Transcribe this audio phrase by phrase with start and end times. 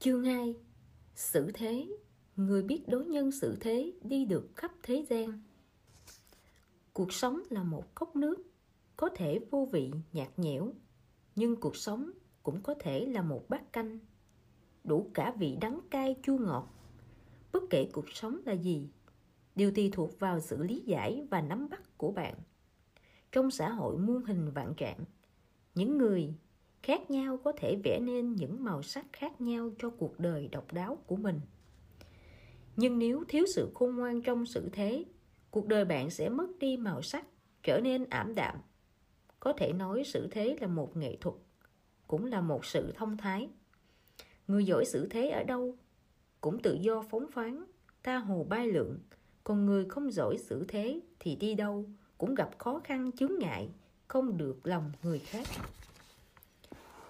[0.00, 0.56] Chương 2
[1.14, 1.88] Sự thế.
[2.36, 5.42] Người biết đối nhân sự thế đi được khắp thế gian.
[6.92, 8.36] Cuộc sống là một cốc nước
[8.96, 10.72] Có thể vô vị, nhạt nhẽo
[11.36, 12.10] Nhưng cuộc sống
[12.42, 13.98] cũng có thể là một bát canh.
[14.84, 16.74] Đủ cả vị đắng cay chua ngọt.
[17.52, 18.88] Bất kể cuộc sống là gì
[19.54, 22.34] điều tùy thuộc vào sự lý giải và nắm bắt của bạn.
[23.32, 25.04] Trong xã hội muôn hình vạn trạng
[25.74, 26.34] Những người
[26.82, 30.72] khác nhau, có thể vẽ nên những màu sắc khác nhau cho cuộc đời độc
[30.72, 31.40] đáo của mình.
[32.76, 35.04] Nhưng nếu thiếu sự khôn ngoan trong sự thế,
[35.50, 37.26] cuộc đời bạn sẽ mất đi màu sắc,
[37.62, 38.56] trở nên ảm đạm.
[39.40, 41.36] Có thể nói sự thế là một nghệ thuật,
[42.06, 43.48] cũng là một sự thông thái.
[44.48, 45.76] Người giỏi sự thế ở đâu?
[46.40, 47.64] Cũng tự do phóng khoáng
[48.02, 48.98] ta hồ bay lượn.
[49.44, 51.84] Còn người không giỏi xử thế thì đi đâu?
[52.18, 53.68] Cũng gặp khó khăn chướng ngại,
[54.08, 55.46] không được lòng người khác.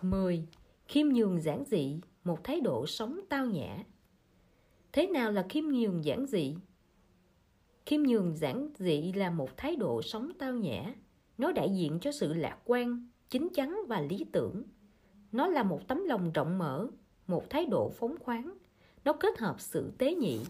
[0.05, 0.47] 10.
[0.89, 3.85] Khiêm nhường giản dị, một thái độ sống tao nhã.
[4.93, 6.57] Thế nào là khiêm nhường giản dị?
[7.87, 10.95] Khiêm nhường giản dị là một thái độ sống tao nhã.
[11.39, 14.63] Nó đại diện cho sự lạc quan, chính chắn và lý tưởng.
[15.33, 16.87] Nó là một tấm lòng rộng mở,
[17.27, 18.59] một thái độ phóng khoáng.
[19.05, 20.41] Nó kết hợp sự tế nhị,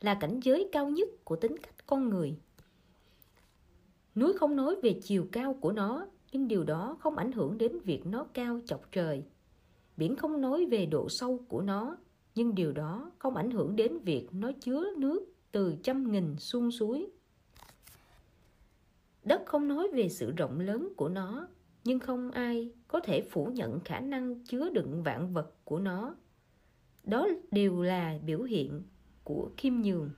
[0.00, 2.36] là cảnh giới cao nhất của tính cách con người.
[4.14, 7.78] Núi không nói về chiều cao của nó, nhưng điều đó không ảnh hưởng đến
[7.84, 9.24] việc nó cao chọc trời.
[9.96, 11.96] Biển không nói về độ sâu của nó,
[12.34, 16.70] nhưng điều đó không ảnh hưởng đến việc nó chứa nước từ trăm nghìn xuông
[16.70, 17.10] suối.
[19.24, 21.48] Đất không nói về sự rộng lớn của nó,
[21.84, 26.14] nhưng không ai có thể phủ nhận khả năng chứa đựng vạn vật của nó.
[27.04, 28.82] Đó đều là biểu hiện
[29.24, 30.10] của khiêm nhường.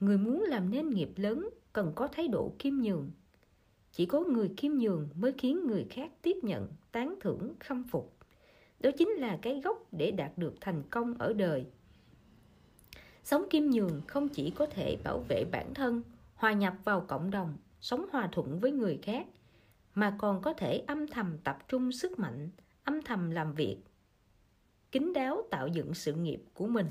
[0.00, 3.10] Người muốn làm nên nghiệp lớn cần có thái độ khiêm nhường
[3.92, 8.16] chỉ có người khiêm nhường mới khiến người khác tiếp nhận, tán thưởng, khâm phục.
[8.80, 11.66] Đó chính là cái gốc để đạt được thành công ở đời.
[13.24, 16.02] Sống khiêm nhường không chỉ có thể bảo vệ bản thân,
[16.34, 19.26] hòa nhập vào cộng đồng, sống hòa thuận với người khác,
[19.94, 22.50] mà còn có thể âm thầm tập trung sức mạnh,
[22.84, 23.76] âm thầm làm việc,
[24.92, 26.86] kín đáo tạo dựng sự nghiệp của mình.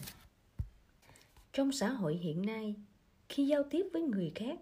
[1.54, 2.76] Trong xã hội hiện nay,
[3.30, 4.60] khi giao tiếp với người khác,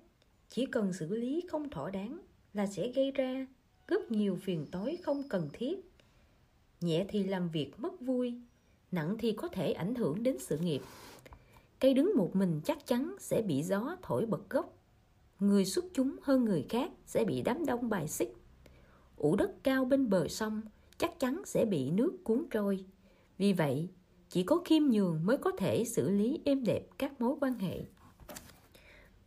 [0.50, 2.20] chỉ cần xử lý không thỏa đáng
[2.54, 3.48] là sẽ gây ra
[3.88, 5.76] rất nhiều phiền toái không cần thiết.
[6.82, 8.34] Nhẹ thì làm việc mất vui,
[8.92, 10.82] nặng thì có thể ảnh hưởng đến sự nghiệp.
[11.80, 14.78] Cây đứng một mình chắc chắn sẽ bị gió thổi bật gốc.
[15.40, 18.34] Người xuất chúng hơn người khác sẽ bị đám đông bài xích.
[19.18, 20.62] Ủ đất cao bên bờ sông
[20.98, 22.86] chắc chắn sẽ bị nước cuốn trôi.
[23.38, 23.88] Vì vậy,
[24.30, 27.82] chỉ có khiêm nhường mới có thể xử lý êm đẹp các mối quan hệ.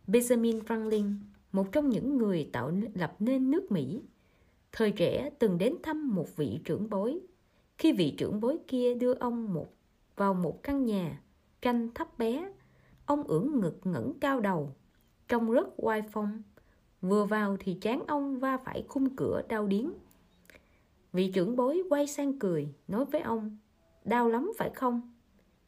[0.06, 1.14] Benjamin franklin
[1.52, 4.02] một trong những người tạo lập nên nước Mỹ.
[4.72, 7.20] Thời trẻ từng đến thăm một vị trưởng bối.
[7.78, 9.72] Khi vị trưởng bối kia đưa ông một
[10.16, 11.22] vào một căn nhà
[11.62, 12.52] tranh thấp bé,
[13.06, 14.74] ông ưỡn ngực ngẩng cao đầu,
[15.28, 16.42] trông rất oai phong.
[17.00, 19.92] Vừa vào thì chán ông va phải khung cửa đau điếng.
[21.12, 23.58] Vị trưởng bối quay sang cười, nói với ông,
[24.04, 25.14] đau lắm phải không?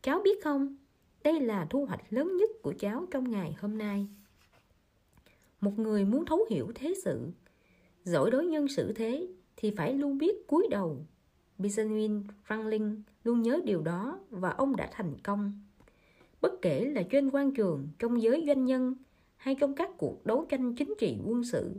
[0.02, 0.76] Cháu biết không,
[1.24, 4.08] đây là thu hoạch lớn nhất của cháu trong ngày hôm nay
[5.64, 7.30] một người muốn thấu hiểu thế sự.
[8.04, 11.06] Giỏi đối nhân xử thế thì phải luôn biết cúi đầu.
[11.58, 15.52] Benjamin Franklin luôn nhớ điều đó và ông đã thành công.
[16.40, 18.94] Bất kể là trên quan trường, trong giới doanh nhân
[19.36, 21.74] hay trong các cuộc đấu tranh chính trị quân sự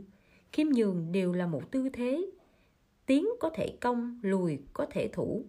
[0.52, 2.30] khiêm nhường đều là một tư thế.
[3.06, 5.44] Tiến có thể công lùi có thể thủ.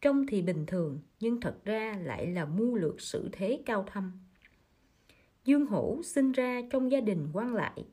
[0.00, 4.12] Trông thì bình thường, nhưng thật ra lại là mưu lược sự thế cao thâm.
[5.50, 7.84] Dương Hổ sinh ra trong gia đình quan lại,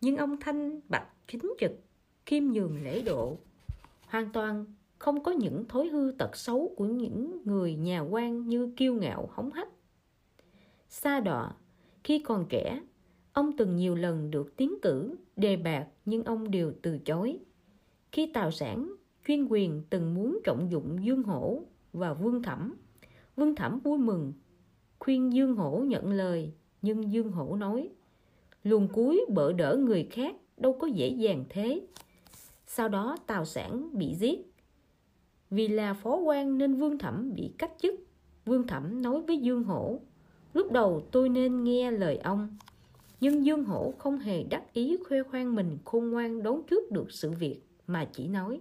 [0.00, 1.72] nhưng ông thanh bạch chính trực,
[2.26, 3.38] khiêm nhường lễ độ,
[4.06, 4.64] hoàn toàn
[4.98, 9.28] không có những thói hư tật xấu của những người nhà quan như kiêu ngạo
[9.32, 9.68] hống hách.
[10.88, 11.54] Sa đọa,
[12.04, 12.82] khi còn trẻ,
[13.32, 17.38] ông từng nhiều lần được tiến cử, đề bạc nhưng ông đều từ chối.
[18.12, 18.94] Khi Tào Sản,
[19.26, 22.74] chuyên quyền từng muốn trọng dụng Dương Hổ và Vương Thẩm.
[23.36, 24.32] Vương Thẩm vui mừng,
[24.98, 26.52] khuyên Dương Hổ nhận lời
[26.84, 27.88] nhưng Dương Hổ nói
[28.64, 31.86] Luồn cuối bỡ đỡ người khác đâu có dễ dàng thế.
[32.66, 34.52] Sau đó Tào Sản bị giết.
[35.50, 37.94] Vì là phó quan nên Vương Thẩm bị cách chức.
[38.44, 40.00] Vương Thẩm nói với Dương Hổ,
[40.54, 42.56] Lúc đầu tôi nên nghe lời ông,
[43.20, 47.12] Nhưng Dương Hổ không hề đắc ý khoe khoang mình khôn ngoan đón trước được
[47.12, 48.60] sự việc, Mà chỉ nói,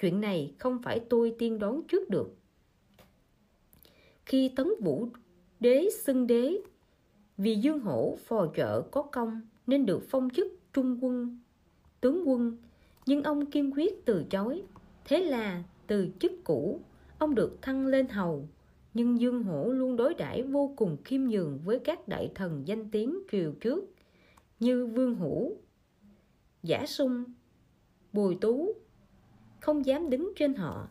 [0.00, 2.36] Chuyện này không phải tôi tiên đoán trước được.
[4.26, 5.08] Khi Tấn Vũ
[5.60, 6.58] đế xưng đế
[7.38, 11.38] vì Dương Hổ phò trợ có công nên được phong chức trung quân,
[12.00, 12.56] tướng quân,
[13.06, 14.62] nhưng ông kiên quyết từ chối.
[15.04, 16.80] Thế là từ chức cũ,
[17.18, 18.48] ông được thăng lên hầu,
[18.94, 22.90] nhưng Dương Hổ luôn đối đãi vô cùng khiêm nhường với các đại thần danh
[22.90, 23.84] tiếng triều trước
[24.60, 25.56] như Vương Hữu,
[26.62, 27.24] Giả Sung,
[28.12, 28.72] Bùi Tú,
[29.60, 30.88] không dám đứng trên họ.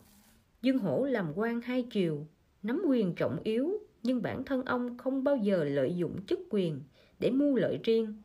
[0.62, 2.26] Dương Hổ làm quan hai triều,
[2.62, 6.80] nắm quyền trọng yếu, nhưng bản thân ông không bao giờ lợi dụng chức quyền
[7.18, 8.22] để mưu lợi riêng.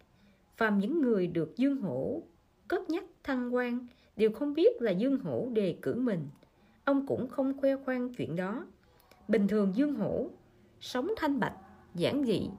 [0.57, 2.23] Phàm những người được Dương Hổ
[2.67, 6.27] cất nhắc thăng quan đều không biết là Dương Hổ đề cử mình.
[6.85, 8.65] Ông cũng không khoe khoang chuyện đó.
[9.27, 10.29] Bình thường Dương Hổ
[10.79, 11.55] sống thanh bạch,
[11.95, 12.49] giản dị,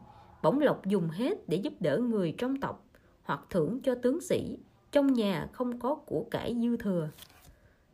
[0.43, 2.87] bổng lộc dùng hết để giúp đỡ người trong tộc
[3.23, 4.59] hoặc thưởng cho tướng sĩ
[4.93, 7.09] trong nhà không có của cải dư thừa.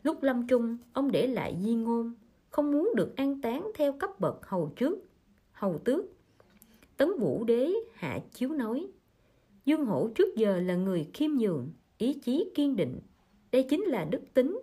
[0.02, 2.14] Lúc lâm chung, ông để lại di ngôn,
[2.50, 5.07] không muốn được an táng theo cấp bậc hầu trước,
[5.58, 6.05] hầu tước.
[6.96, 8.87] Tấn Vũ Đế hạ chiếu nói,
[9.64, 13.00] Dương Hổ trước giờ là người khiêm nhường, ý chí kiên định.
[13.52, 14.60] Đây chính là đức tính,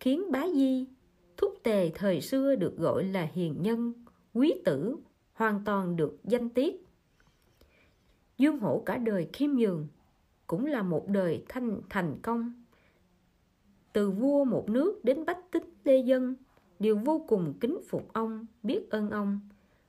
[0.00, 0.86] khiến bá di,
[1.36, 3.92] thúc tề thời xưa được gọi là hiền nhân,
[4.34, 4.96] quý tử,
[5.32, 6.84] hoàn toàn được danh tiết.
[8.38, 9.86] Dương Hổ cả đời khiêm nhường,
[10.46, 12.64] cũng là một đời thanh thành công.
[13.92, 16.34] Từ vua một nước đến bách tính lê dân,
[16.78, 19.40] đều vô cùng kính phục ông, biết ơn ông.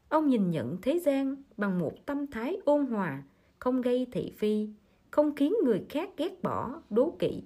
[0.10, 3.24] Ông nhìn nhận thế gian bằng một tâm thái ôn hòa,
[3.60, 4.70] không gây thị phi,
[5.12, 7.44] không khiến người khác ghét bỏ, đố kỵ.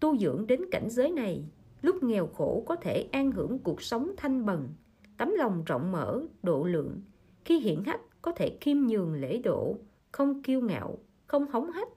[0.00, 1.44] Tu dưỡng đến cảnh giới này,
[1.82, 4.68] lúc nghèo khổ có thể an hưởng cuộc sống thanh bần,
[5.16, 7.02] tấm lòng rộng mở, độ lượng,
[7.44, 9.78] khi hiển hách có thể khiêm nhường lễ độ,
[10.12, 11.88] không kiêu ngạo, không hống hách,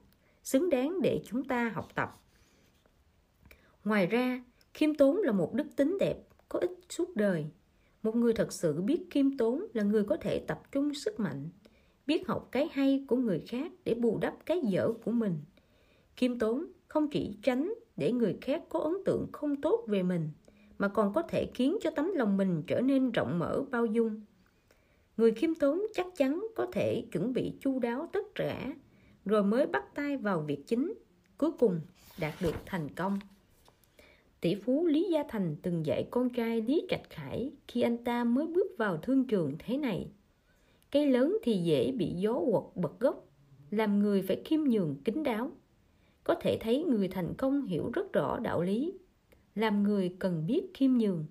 [0.43, 2.21] xứng đáng để chúng ta học tập.
[3.83, 4.43] Ngoài ra,
[4.73, 6.17] khiêm tốn là một đức tính đẹp,
[6.49, 7.45] có ích suốt đời.
[8.03, 11.49] Một người thật sự biết khiêm tốn là người có thể tập trung sức mạnh,
[12.07, 15.37] biết học cái hay của người khác để bù đắp cái dở của mình.
[16.15, 20.29] Khiêm tốn không chỉ tránh để người khác có ấn tượng không tốt về mình,
[20.77, 24.21] mà còn có thể khiến cho tấm lòng mình trở nên rộng mở bao dung.
[25.17, 28.75] Người khiêm tốn chắc chắn có thể chuẩn bị chu đáo tất cả,
[29.25, 30.93] rồi mới bắt tay vào việc chính,
[31.37, 31.81] cuối cùng
[32.19, 33.19] đạt được thành công.
[34.41, 38.23] Tỷ phú Lý Gia Thành từng dạy con trai Lý Trạch Khải khi anh ta
[38.23, 40.07] mới bước vào thương trường thế này.
[40.91, 43.27] Cây lớn thì dễ bị gió quật bật gốc,
[43.71, 45.51] làm người phải khiêm nhường kính đáo.
[46.23, 48.93] Có thể thấy người thành công hiểu rất rõ đạo lý,
[49.55, 51.25] làm người cần biết khiêm nhường.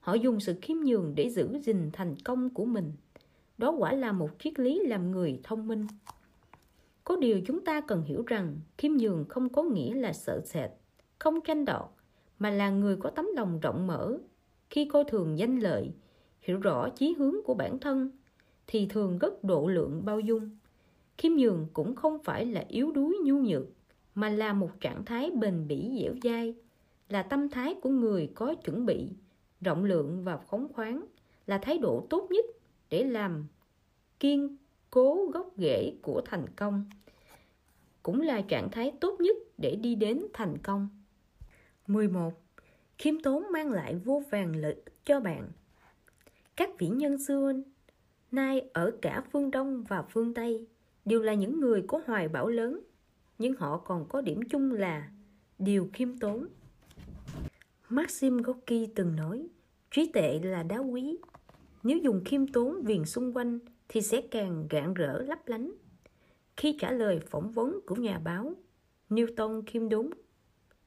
[0.00, 2.92] Họ dùng sự khiêm nhường để giữ gìn thành công của mình.
[3.58, 5.86] Đó quả là một triết lý làm người thông minh.
[7.04, 10.70] Có điều chúng ta cần hiểu rằng khiêm nhường không có nghĩa là sợ sệt,
[11.18, 11.82] không tranh đoạt,
[12.40, 14.18] mà là người có tấm lòng rộng mở.
[14.70, 15.92] Khi coi thường danh lợi,
[16.40, 18.10] hiểu rõ chí hướng của bản thân,
[18.66, 20.50] thì thường rất độ lượng bao dung.
[21.18, 23.66] Khiêm nhường cũng không phải là yếu đuối nhu nhược,
[24.14, 26.54] mà là một trạng thái bền bỉ dẻo dai,
[27.08, 29.08] là tâm thái của người có chuẩn bị,
[29.60, 31.04] rộng lượng và phóng khoáng,
[31.46, 32.44] là thái độ tốt nhất
[32.90, 33.46] để làm
[34.20, 34.56] kiên
[34.90, 36.84] cố gốc rễ của thành công
[38.02, 40.88] cũng là trạng thái tốt nhất để đi đến thành công
[41.92, 42.42] 11.
[42.98, 45.48] Khiêm tốn mang lại vô vàng lợi ích cho bạn
[46.56, 47.52] Các vĩ nhân xưa
[48.30, 50.66] nay ở cả phương Đông và phương Tây
[51.04, 52.80] đều là những người có hoài bão lớn
[53.38, 55.10] nhưng họ còn có điểm chung là
[55.58, 56.46] điều khiêm tốn
[57.88, 59.48] Maxim Gorky từng nói
[59.90, 61.18] trí tệ là đá quý
[61.82, 65.72] nếu dùng khiêm tốn viền xung quanh thì sẽ càng gạn rỡ lấp lánh.
[66.56, 68.54] Khi trả lời phỏng vấn của nhà báo,
[69.10, 70.10] Newton khiêm đúng,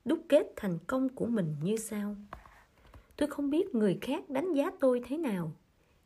[0.05, 2.15] đúc kết thành công của mình như sau.
[3.17, 5.51] Tôi không biết người khác đánh giá tôi thế nào,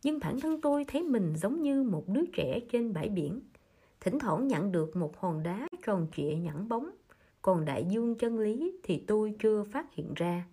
[0.04, 3.42] nhưng bản thân tôi thấy mình giống như một đứa trẻ trên bãi biển.
[4.00, 6.90] Thỉnh thoảng nhận được một hòn đá tròn trịa nhẵn bóng,
[7.42, 10.46] còn đại dương chân lý thì tôi chưa phát hiện ra.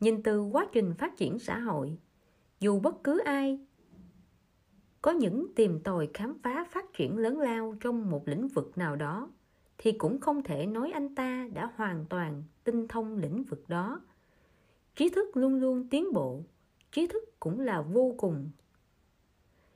[0.00, 1.98] Nhìn từ quá trình phát triển xã hội,
[2.60, 3.58] dù bất cứ ai
[5.02, 8.96] có những tìm tòi khám phá phát triển lớn lao trong một lĩnh vực nào
[8.96, 9.30] đó
[9.78, 14.00] thì cũng không thể nói anh ta đã hoàn toàn tinh thông lĩnh vực đó.
[14.96, 16.42] Trí thức luôn luôn tiến bộ,
[16.92, 18.50] trí thức cũng là vô cùng.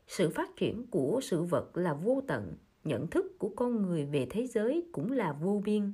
[0.07, 4.27] Sự phát triển của sự vật là vô tận, nhận thức của con người về
[4.31, 5.93] thế giới cũng là vô biên.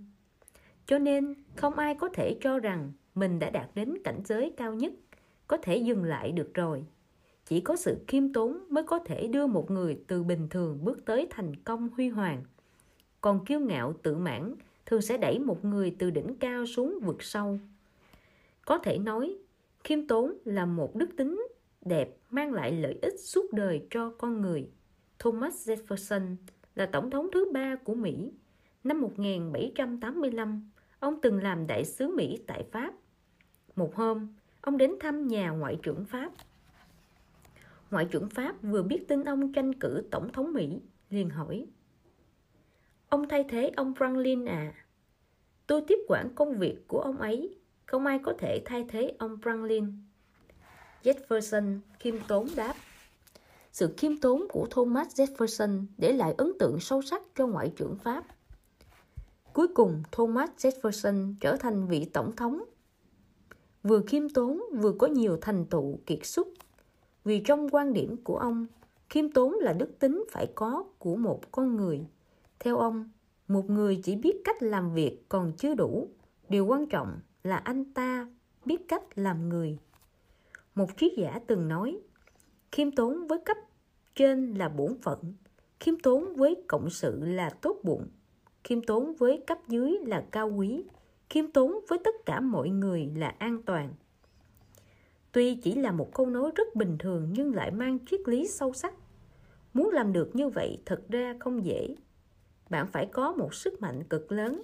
[0.86, 4.74] Cho nên, không ai có thể cho rằng mình đã đạt đến cảnh giới cao
[4.74, 4.92] nhất,
[5.46, 6.84] có thể dừng lại được rồi.
[7.44, 11.04] Chỉ có sự khiêm tốn mới có thể đưa một người từ bình thường bước
[11.04, 12.44] tới thành công huy hoàng
[13.22, 14.54] còn kiêu ngạo tự mãn
[14.86, 17.58] thường sẽ đẩy một người từ đỉnh cao xuống vực sâu.
[18.64, 19.36] Có thể nói
[19.84, 21.46] khiêm tốn là một đức tính
[21.80, 24.70] đẹp mang lại lợi ích suốt đời cho con người.
[25.18, 26.36] Thomas Jefferson
[26.74, 28.32] là tổng thống thứ ba của Mỹ.
[28.84, 32.94] Năm 1785 ông từng làm đại sứ Mỹ tại Pháp.
[33.76, 34.28] Một hôm
[34.60, 36.32] ông đến thăm nhà ngoại trưởng Pháp.
[37.90, 41.66] Ngoại trưởng Pháp vừa biết tin ông tranh cử Tổng thống Mỹ, liền hỏi.
[43.12, 44.74] Ông thay thế ông Franklin à?
[45.66, 49.38] Tôi tiếp quản công việc của ông ấy, không ai có thể thay thế ông
[49.42, 49.92] Franklin.
[51.02, 52.74] Jefferson khiêm tốn đáp.
[53.72, 57.98] Sự khiêm tốn của Thomas Jefferson để lại ấn tượng sâu sắc cho ngoại trưởng
[57.98, 58.24] Pháp.
[59.52, 62.64] Cuối cùng, Thomas Jefferson trở thành vị tổng thống.
[63.82, 66.48] Vừa khiêm tốn, vừa có nhiều thành tựu kiệt xuất.
[67.24, 68.66] Vì trong quan điểm của ông,
[69.08, 72.06] khiêm tốn là đức tính phải có của một con người.
[72.64, 73.10] Theo ông,
[73.48, 76.08] một người chỉ biết cách làm việc còn chưa đủ.
[76.48, 78.28] Điều quan trọng là anh ta
[78.64, 79.78] biết cách làm người.
[80.74, 81.98] Một triết giả từng nói,
[82.72, 83.56] khiêm tốn với cấp
[84.14, 85.34] trên là bổn phận,
[85.80, 88.08] khiêm tốn với cộng sự là tốt bụng,
[88.64, 90.84] khiêm tốn với cấp dưới là cao quý,
[91.30, 93.94] khiêm tốn với tất cả mọi người là an toàn.
[95.32, 98.72] Tuy chỉ là một câu nói rất bình thường nhưng lại mang triết lý sâu
[98.72, 98.94] sắc.
[99.74, 101.94] Muốn làm được như vậy thật ra không dễ.
[102.72, 104.62] Bạn phải có một sức mạnh cực lớn.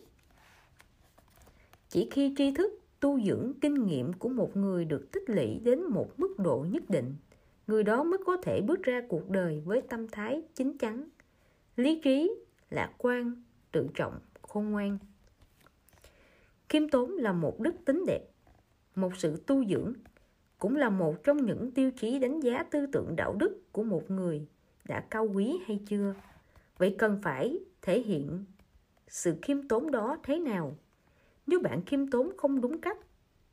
[1.88, 5.84] Chỉ khi tri thức, tu dưỡng, kinh nghiệm của một người được tích lũy đến
[5.84, 7.14] một mức độ nhất định,
[7.66, 11.08] người đó mới có thể bước ra cuộc đời với tâm thái chính chắn,
[11.76, 12.34] lý trí,
[12.70, 14.98] lạc quan, tự trọng, khôn ngoan.
[16.68, 18.28] Khiêm tốn là một đức tính đẹp,
[18.94, 19.92] một sự tu dưỡng,
[20.58, 24.10] cũng là một trong những tiêu chí đánh giá tư tưởng đạo đức của một
[24.10, 24.46] người
[24.84, 26.14] đã cao quý hay chưa.
[26.78, 28.44] Vậy cần phải thể hiện
[29.08, 30.76] sự khiêm tốn đó thế nào?
[31.46, 32.98] Nếu bạn khiêm tốn không đúng cách,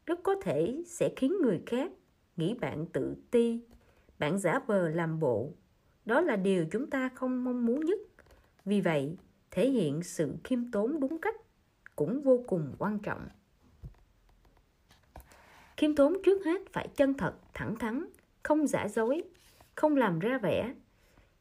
[0.06, 1.92] rất có thể sẽ khiến người khác
[2.38, 3.60] nghĩ bạn tự ti,
[4.20, 5.52] bạn giả vờ làm bộ.
[6.06, 8.00] Đó là điều chúng ta không mong muốn nhất.
[8.66, 9.18] Vì vậy,
[9.52, 11.36] thể hiện sự khiêm tốn đúng cách
[11.96, 13.28] cũng vô cùng quan trọng
[15.78, 18.06] khiêm tốn trước hết phải chân thật thẳng thắn
[18.44, 19.24] không giả dối
[19.76, 20.74] không làm ra vẻ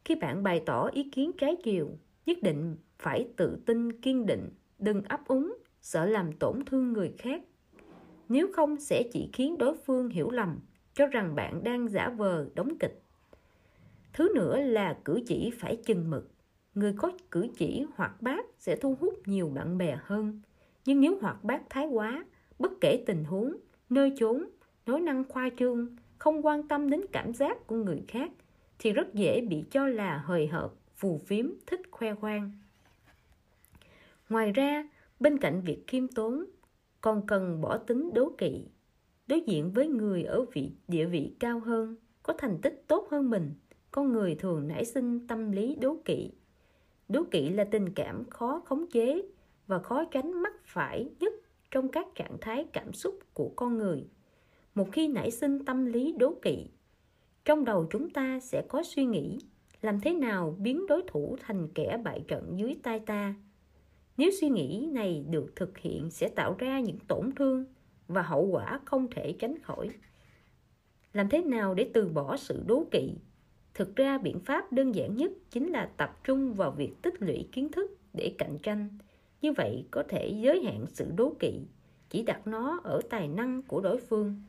[0.05, 1.91] khi bạn bày tỏ ý kiến trái chiều
[2.26, 7.14] nhất định phải tự tin, kiên định, đừng ấp úng, sợ làm tổn thương người
[7.19, 7.43] khác.
[8.28, 10.61] Nếu không sẽ chỉ khiến đối phương hiểu lầm,
[10.95, 13.02] cho rằng bạn đang giả vờ, đóng kịch.
[14.12, 16.31] Thứ nữa là cử chỉ phải chừng mực.
[16.75, 20.40] Người có cử chỉ hoạt bát sẽ thu hút nhiều bạn bè hơn.
[20.85, 22.25] Nhưng nếu hoạt bát thái quá,
[22.59, 23.57] bất kể tình huống,
[23.90, 24.45] nơi chốn,
[24.87, 28.31] nói năng khoa trương, không quan tâm đến cảm giác của người khác,
[28.78, 32.53] thì rất dễ bị cho là hời hợt phù phiếm, thích khoe khoang.
[34.29, 34.89] Ngoài ra,
[35.21, 36.45] bên cạnh việc khiêm tốn,
[37.01, 38.65] còn cần bỏ tính đố kỵ,
[39.27, 43.31] đối diện với người ở vị, địa vị cao hơn, có thành tích tốt hơn
[43.31, 43.55] mình,
[43.91, 46.31] con người thường nảy sinh tâm lý đố kỵ.
[47.09, 49.23] Đố kỵ là tình cảm khó khống chế
[49.67, 51.33] và khó tránh mắc phải nhất
[51.71, 54.07] trong các trạng thái cảm xúc của con người.
[54.75, 56.67] Một khi nảy sinh tâm lý đố kỵ,
[57.45, 59.39] trong đầu chúng ta sẽ có suy nghĩ
[59.85, 63.35] làm thế nào biến đối thủ thành kẻ bại trận dưới tay ta?
[64.17, 67.64] Nếu suy nghĩ này được thực hiện sẽ tạo ra những tổn thương
[68.09, 69.91] và hậu quả không thể tránh khỏi.
[71.12, 73.14] Làm thế nào để từ bỏ sự đố kỵ?
[73.75, 77.49] Thực ra biện pháp đơn giản nhất chính là tập trung vào việc tích lũy
[77.53, 78.88] kiến thức để cạnh tranh.
[79.43, 81.61] Như vậy có thể giới hạn sự đố kỵ,
[82.11, 84.43] chỉ đặt nó ở tài năng của đối phương.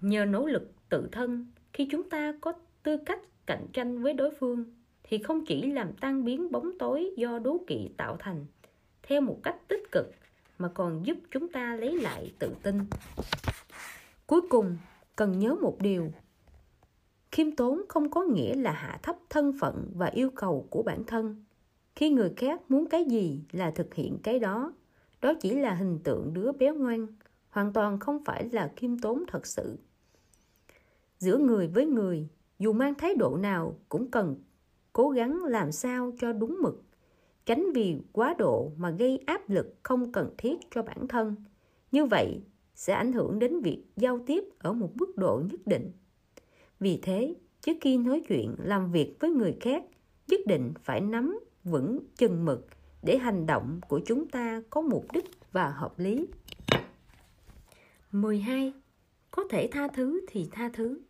[0.00, 4.30] Nhờ nỗ lực tự thân, khi chúng ta có tư cách cạnh tranh với đối
[4.30, 4.64] phương
[5.02, 8.46] thì không chỉ làm tan biến bóng tối do đố kỵ tạo thành,
[9.02, 10.06] theo một cách tích cực
[10.58, 12.78] mà còn giúp chúng ta lấy lại tự tin.
[14.26, 14.76] Cuối cùng,
[15.16, 16.12] cần nhớ một điều.
[17.32, 21.04] Khiêm tốn không có nghĩa là hạ thấp thân phận và yêu cầu của bản
[21.04, 21.44] thân.
[21.96, 24.72] Khi người khác muốn cái gì là thực hiện cái đó
[25.20, 27.06] đó chỉ là hình tượng đứa bé ngoan,
[27.50, 29.78] hoàn toàn không phải là khiêm tốn thật sự.
[31.18, 32.28] Giữa người với người
[32.58, 34.36] dù mang thái độ nào cũng cần
[34.92, 36.82] cố gắng làm sao cho đúng mực,
[37.46, 41.36] tránh vì quá độ mà gây áp lực không cần thiết cho bản thân.
[41.92, 42.42] Như vậy
[42.74, 45.92] sẽ ảnh hưởng đến việc giao tiếp ở một mức độ nhất định.
[46.80, 49.84] Vì thế, trước khi nói chuyện làm việc với người khác,
[50.28, 52.66] nhất định phải nắm vững chừng mực
[53.02, 56.26] để hành động của chúng ta có mục đích và hợp lý.
[58.12, 58.72] 12.
[59.30, 61.00] Có thể tha thứ thì tha thứ.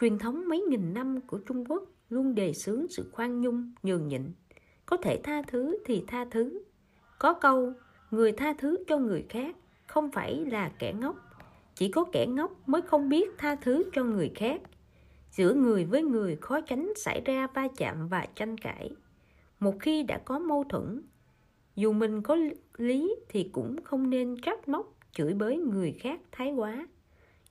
[0.00, 4.08] Truyền thống mấy nghìn năm của Trung Quốc luôn đề xướng sự khoan nhung, nhường
[4.08, 4.32] nhịn.
[4.86, 6.62] Có thể tha thứ thì tha thứ.
[7.18, 7.72] Có câu,
[8.10, 11.16] người tha thứ cho người khác không phải là kẻ ngốc.
[11.74, 14.60] Chỉ có kẻ ngốc mới không biết tha thứ cho người khác.
[15.30, 18.90] Giữa người với người khó tránh xảy ra va chạm và tranh cãi.
[19.60, 21.02] Một khi đã có mâu thuẫn,
[21.76, 22.36] dù mình có
[22.76, 26.86] lý thì cũng không nên trách móc, chửi bới người khác thái quá.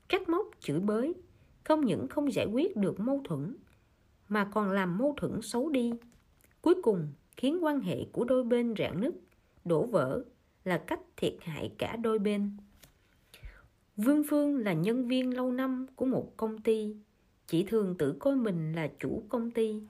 [0.09, 1.13] Trách móc, chửi bới
[1.67, 3.55] không những không giải quyết được mâu thuẫn,
[4.29, 5.93] mà còn làm mâu thuẫn xấu đi.
[6.61, 7.07] Cuối cùng,
[7.37, 9.13] khiến quan hệ của đôi bên rạn nứt,
[9.65, 10.23] đổ vỡ
[10.63, 12.51] là cách thiệt hại cả đôi bên.
[13.97, 16.95] Vương phương là nhân viên lâu năm của một công ty.
[17.47, 19.81] Chỉ thường tự coi mình là chủ công ty.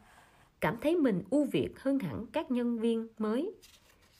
[0.60, 3.54] Cảm thấy mình ưu việt hơn hẳn các nhân viên mới.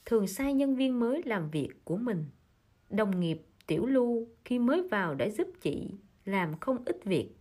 [0.06, 2.26] Thường sai nhân viên mới làm việc của mình.
[2.90, 5.92] Đồng nghiệp tiểu lưu khi mới vào đã giúp chị
[6.26, 7.37] làm không ít việc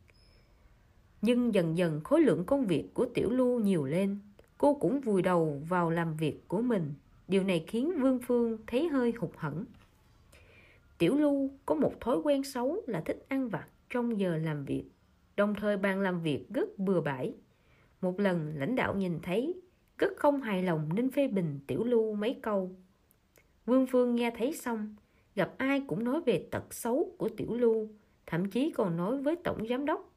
[1.27, 4.19] nhưng dần dần khối lượng công việc của tiểu lưu nhiều lên.
[4.59, 6.95] Cô cũng vùi đầu vào làm việc của mình.
[7.29, 9.65] Điều này khiến vương phương thấy hơi hụt hẫng.
[10.99, 14.85] Tiểu lưu có một thói quen xấu là thích ăn vặt trong giờ làm việc.
[15.37, 17.35] Đồng thời bàn làm việc rất bừa bãi.
[18.01, 19.55] Một lần lãnh đạo nhìn thấy,
[19.99, 22.71] rất không hài lòng nên phê bình tiểu lưu mấy câu.
[23.65, 24.97] Vương phương nghe thấy xong,
[25.35, 27.89] gặp ai cũng nói về tật xấu của tiểu lưu,
[28.27, 30.16] thậm chí còn nói với tổng giám đốc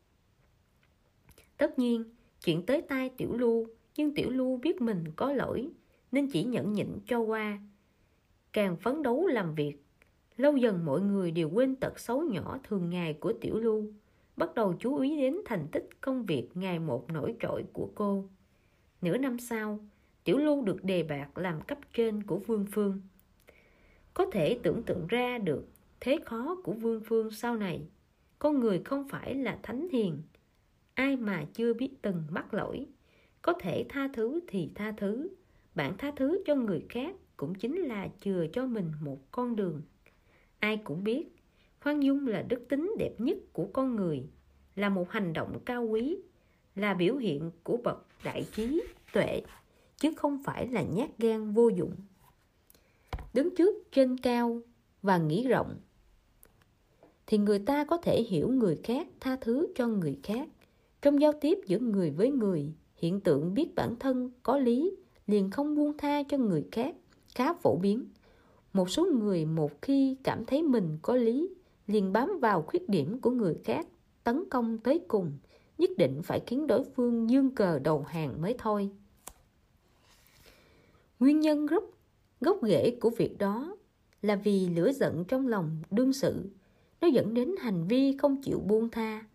[1.60, 2.04] tất nhiên,
[2.46, 5.70] chuyện tới tai tiểu lưu nhưng tiểu lưu biết mình có lỗi,
[6.12, 7.60] nên chỉ nhẫn nhịn cho qua.
[8.54, 9.84] Càng phấn đấu làm việc,
[10.38, 13.94] lâu dần mọi người đều quên tật xấu nhỏ thường ngày của tiểu lưu
[14.38, 18.26] bắt đầu chú ý đến thành tích công việc ngày một nổi trội của cô.
[19.02, 19.80] Nửa năm sau,
[20.24, 23.02] tiểu lưu được đề bạt làm cấp trên của vương phương.
[24.14, 25.68] Có thể tưởng tượng ra được
[26.00, 27.82] thế khó của vương phương sau này.
[28.40, 30.22] Con người không phải là thánh hiền
[31.00, 32.88] ai mà chưa biết từng mắc lỗi.
[33.42, 35.30] Có thể tha thứ thì tha thứ,
[35.76, 39.82] bạn tha thứ cho người khác cũng chính là chừa cho mình một con đường.
[40.60, 41.28] Ai cũng biết,
[41.82, 44.24] khoan dung là đức tính đẹp nhất của con người,
[44.76, 46.18] là một hành động cao quý,
[46.76, 48.82] là biểu hiện của bậc đại trí
[49.14, 49.42] tuệ,
[49.98, 51.96] chứ không phải là nhát gan vô dụng.
[53.34, 54.62] Đứng trước trên cao
[55.02, 55.78] và nghĩ rộng,
[57.28, 60.50] thì người ta có thể hiểu người khác tha thứ cho người khác
[61.02, 64.92] trong giao tiếp giữa người với người, hiện tượng biết bản thân, có lý,
[65.28, 66.96] liền không buông tha cho người khác,
[67.36, 68.06] khá phổ biến.
[68.74, 71.50] Một số người một khi cảm thấy mình có lý,
[71.88, 73.88] liền bám vào khuyết điểm của người khác,
[74.24, 75.32] tấn công tới cùng,
[75.78, 78.90] nhất định phải khiến đối phương dương cờ đầu hàng mới thôi.
[81.20, 81.84] Nguyên nhân gốc
[82.42, 83.76] gốc rễ của việc đó
[84.22, 86.50] là vì lửa giận trong lòng đương sự,
[87.02, 89.26] nó dẫn đến hành vi không chịu buông tha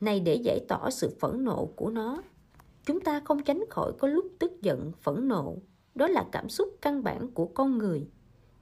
[0.00, 2.22] này để giải tỏa sự phẫn nộ của nó.
[2.84, 5.56] Chúng ta không tránh khỏi có lúc tức giận, phẫn nộ.
[5.94, 8.08] Đó là cảm xúc căn bản của con người.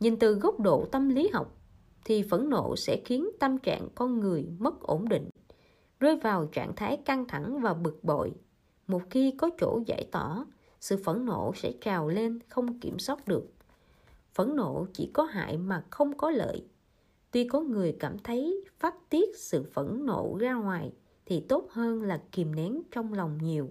[0.01, 1.59] Nhìn từ góc độ tâm lý học,
[2.05, 5.31] thì phẫn nộ sẽ khiến tâm trạng con người mất ổn định,
[6.01, 8.33] rơi vào trạng thái căng thẳng và bực bội.
[8.87, 10.47] Một khi có chỗ giải tỏa,
[10.81, 13.45] sự phẫn nộ sẽ trào lên không kiểm soát được.
[14.35, 16.65] Phẫn nộ chỉ có hại mà không có lợi.
[17.31, 20.93] Tuy có người cảm thấy phát tiết sự phẫn nộ ra ngoài
[21.27, 23.71] thì tốt hơn là kìm nén trong lòng nhiều.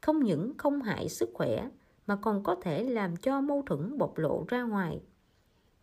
[0.00, 1.68] Không những không hại sức khỏe,
[2.06, 5.02] mà còn có thể làm cho mâu thuẫn bộc lộ ra ngoài.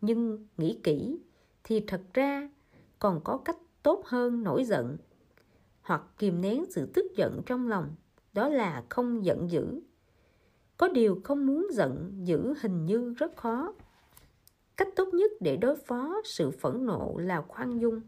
[0.00, 1.18] Nhưng nghĩ kỹ
[1.64, 2.50] thì thật ra
[2.98, 4.96] còn có cách tốt hơn nổi giận
[5.82, 7.94] hoặc kìm nén sự tức giận trong lòng,
[8.32, 9.80] đó là không giận dữ.
[10.76, 13.74] Có điều không muốn giận dữ hình như rất khó.
[14.76, 18.00] Cách tốt nhất để đối phó sự phẫn nộ là khoan dung,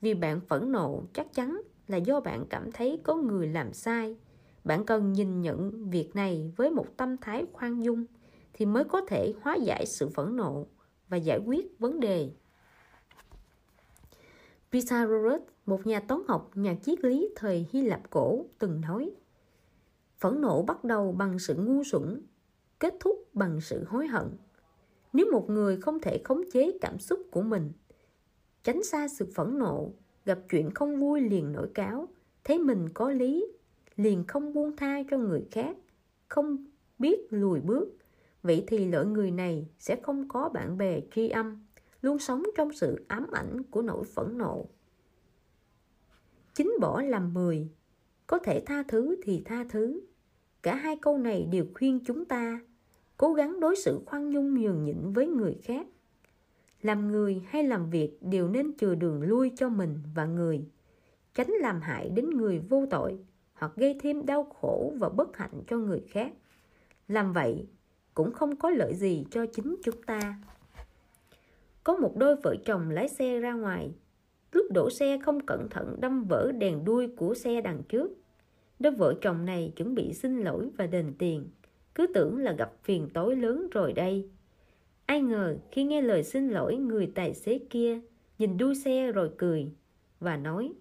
[0.00, 4.16] vì bạn phẫn nộ chắc chắn là do bạn cảm thấy có người làm sai
[4.64, 8.04] bạn cần nhìn nhận việc này với một tâm thái khoan dung
[8.52, 10.66] thì mới có thể hóa giải sự phẫn nộ
[11.08, 12.30] và giải quyết vấn đề
[14.72, 19.10] Pythagoras, một nhà toán học, nhà triết lý thời Hy Lạp cổ, từng nói
[20.18, 22.22] Phẫn nộ bắt đầu bằng sự ngu xuẩn,
[22.78, 24.36] kết thúc bằng sự hối hận.
[25.12, 27.72] Nếu một người không thể khống chế cảm xúc của mình,
[28.62, 29.92] tránh xa sự phẫn nộ,
[30.30, 32.08] gặp chuyện không vui liền nổi cáo,
[32.44, 33.46] thấy mình có lý,
[33.96, 35.76] liền không buông tha cho người khác,
[36.28, 36.64] không
[36.98, 37.96] biết lùi bước,
[38.42, 41.66] vậy thì loại người này sẽ không có bạn bè tri âm,
[42.02, 44.66] luôn sống trong sự ám ảnh của nỗi phẫn nộ.
[46.54, 47.68] Chính bỏ làm mười,
[48.26, 50.00] có thể tha thứ thì tha thứ.
[50.62, 52.60] Cả hai câu này đều khuyên chúng ta
[53.16, 55.86] cố gắng đối xử khoan nhung nhường nhịn với người khác.
[56.82, 60.64] Làm người hay làm việc đều nên chừa đường lui cho mình và người,
[61.34, 63.18] tránh làm hại đến người vô tội
[63.52, 66.32] hoặc gây thêm đau khổ và bất hạnh cho người khác.
[67.08, 67.66] Làm vậy
[68.14, 70.34] cũng không có lợi gì cho chính chúng ta.
[71.84, 73.94] Có một đôi vợ chồng lái xe ra ngoài.
[74.52, 78.10] Lúc đổ xe không cẩn thận đâm vỡ đèn đuôi của xe đằng trước.
[78.78, 81.48] Đôi vợ chồng này chuẩn bị xin lỗi và đền tiền.
[81.94, 84.30] Cứ tưởng là gặp phiền tối lớn rồi đây.
[85.10, 88.00] Ai ngờ khi nghe lời xin lỗi người tài xế kia,
[88.38, 89.66] nhìn đuôi xe rồi cười
[90.20, 90.72] và nói,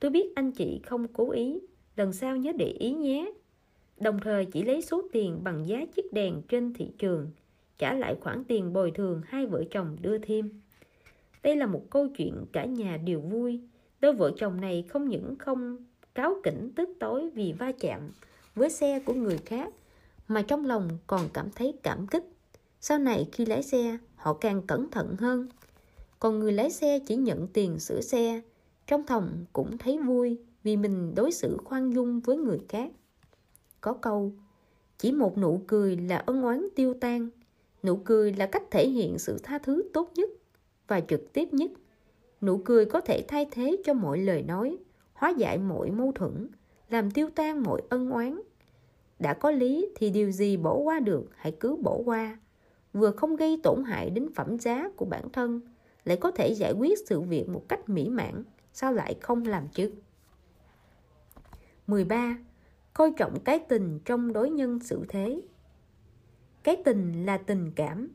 [0.00, 1.60] tôi biết anh chị không cố ý,
[1.96, 3.32] lần sau nhớ để ý nhé.
[4.00, 7.30] Đồng thời chỉ lấy số tiền bằng giá chiếc đèn trên thị trường,
[7.78, 10.60] trả lại khoản tiền bồi thường hai vợ chồng đưa thêm.
[11.42, 13.60] Đây là một câu chuyện cả nhà đều vui,
[14.00, 15.76] đôi vợ chồng này không những không
[16.14, 18.00] cáo kỉnh tức tối vì va chạm
[18.54, 19.68] với xe của người khác,
[20.28, 22.24] mà trong lòng còn cảm thấy cảm kích
[22.80, 25.48] sau này khi lái xe, họ càng cẩn thận hơn.
[26.18, 28.40] Còn người lái xe chỉ nhận tiền sửa xe.
[28.86, 32.90] Trong thòng cũng thấy vui vì mình đối xử khoan dung với người khác.
[33.80, 34.32] Có câu,
[34.98, 37.28] chỉ một nụ cười là ân oán tiêu tan.
[37.82, 40.30] Nụ cười là cách thể hiện sự tha thứ tốt nhất
[40.88, 41.70] và trực tiếp nhất.
[42.40, 44.78] Nụ cười có thể thay thế cho mọi lời nói,
[45.12, 46.48] hóa giải mọi mâu thuẫn,
[46.88, 48.40] làm tiêu tan mọi ân oán.
[49.18, 52.38] Đã có lý thì điều gì bỏ qua được, hãy cứ bỏ qua
[52.92, 55.60] vừa không gây tổn hại đến phẩm giá của bản thân
[56.04, 59.68] lại có thể giải quyết sự việc một cách mỹ mãn sao lại không làm
[59.68, 59.92] chứ
[61.86, 62.38] 13.
[62.94, 65.42] Coi trọng cái tình trong đối nhân xử thế
[66.62, 68.08] Cái tình là tình cảm,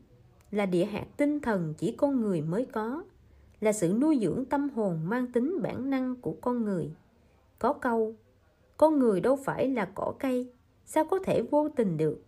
[0.50, 3.04] là địa hạt tinh thần chỉ con người mới có,
[3.60, 6.90] là sự nuôi dưỡng tâm hồn mang tính bản năng của con người.
[7.58, 8.14] Có câu,
[8.76, 10.52] con người đâu phải là cỏ cây,
[10.84, 12.25] sao có thể vô tình được?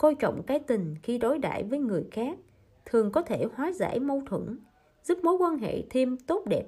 [0.00, 2.38] Coi trọng cái tình khi đối đãi với người khác,
[2.84, 4.58] thường có thể hóa giải mâu thuẫn,
[5.04, 6.66] giúp mối quan hệ thêm tốt đẹp.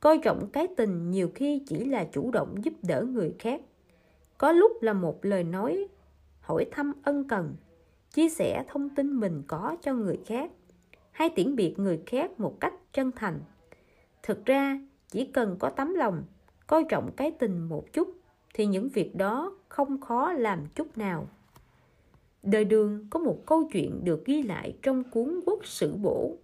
[0.00, 3.60] Coi trọng cái tình nhiều khi chỉ là chủ động giúp đỡ người khác.
[4.38, 5.88] Có lúc là một lời nói
[6.40, 7.56] hỏi thăm ân cần
[8.12, 10.50] chia sẻ thông tin mình có cho người khác
[11.10, 13.40] hay tiễn biệt người khác một cách chân thành.
[14.22, 16.22] Thực ra chỉ cần có tấm lòng
[16.66, 18.08] coi trọng cái tình một chút
[18.54, 21.28] thì những việc đó không khó làm chút nào
[22.42, 26.38] đời đường có một câu chuyện được ghi lại trong cuốn quốc sử bổ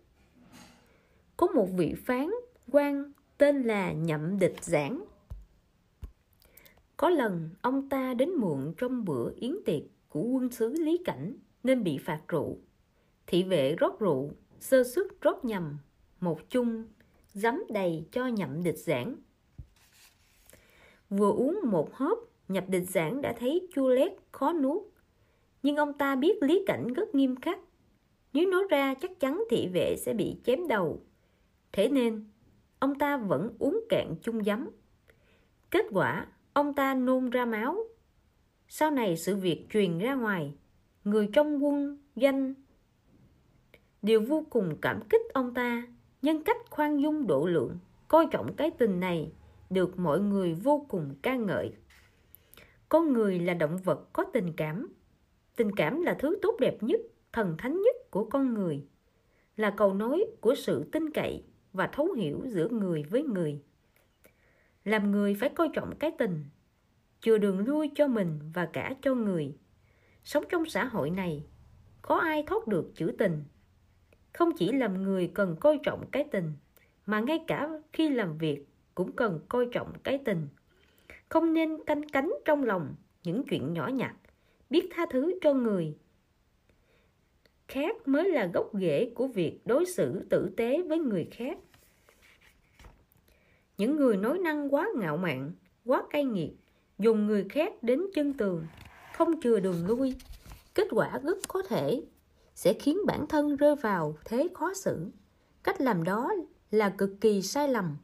[1.37, 2.31] có một vị phán
[2.71, 5.05] quan tên là Nhậm Địch Giảng.
[6.97, 11.37] Có lần ông ta đến muộn trong bữa yến tiệc của quân sứ Lý Cảnh
[11.63, 12.59] nên bị phạt rượu.
[13.27, 14.31] Thị vệ rót rượu,
[14.61, 15.79] sơ suất rót nhầm,
[16.21, 16.85] một chung,
[17.33, 19.17] dám đầy cho Nhậm Địch Giảng.
[21.11, 24.83] Vừa uống một hớp, Nhập Địch Giảng đã thấy chua lét khó nuốt.
[25.65, 27.59] Nhưng ông ta biết Lý Cảnh rất nghiêm khắc.
[28.33, 31.03] Nếu nói ra chắc chắn thị vệ sẽ bị chém đầu.
[31.73, 32.25] Thế nên
[32.79, 34.71] ông ta vẫn uống cạn chung giấm.
[35.71, 37.77] Kết quả, ông ta nôn ra máu.
[38.69, 40.55] Sau này sự việc truyền ra ngoài,
[41.05, 42.55] người trong quân danh
[44.03, 45.87] đều vô cùng cảm kích ông ta
[46.23, 49.33] nhân cách khoan dung độ lượng, coi trọng cái tình này
[49.71, 51.73] được mọi người vô cùng ca ngợi.
[52.89, 54.89] Con người là động vật có tình cảm.
[55.57, 57.01] Tình cảm là thứ tốt đẹp nhất,
[57.33, 58.85] thần thánh nhất của con người,
[59.57, 63.63] là cầu nối của sự tin cậy và thấu hiểu giữa người với người.
[64.85, 66.45] Làm người phải coi trọng cái tình
[67.25, 69.57] chừa đường lui cho mình và cả cho người.
[70.25, 71.47] Sống trong xã hội này
[72.03, 73.45] có ai thoát được chữ tình?
[74.33, 76.53] Không chỉ làm người cần coi trọng cái tình
[77.07, 80.49] mà ngay cả khi làm việc cũng cần coi trọng cái tình.
[81.29, 84.17] Không nên canh cánh trong lòng những chuyện nhỏ nhặt
[84.75, 85.95] biết tha thứ cho người.
[87.69, 91.59] Khác mới là gốc rễ của việc đối xử tử tế với người khác.
[93.79, 95.53] Những người nói năng quá ngạo mạn,
[95.85, 96.51] quá cay nghiệt,
[96.99, 98.67] dùng người khác đến chân tường,
[99.17, 100.15] không chừa đường lui,
[100.75, 102.03] kết quả rất có thể
[102.55, 105.11] sẽ khiến bản thân rơi vào thế khó xử.
[105.63, 106.33] Cách làm đó
[106.71, 107.97] là cực kỳ sai lầm.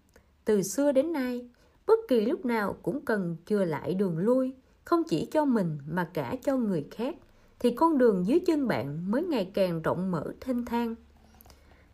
[0.44, 1.48] Từ xưa đến nay,
[1.86, 4.54] bất kỳ lúc nào cũng cần chừa lại đường lui
[4.84, 7.16] không chỉ cho mình mà cả cho người khác,
[7.58, 10.94] thì con đường dưới chân bạn mới ngày càng rộng mở thênh thang.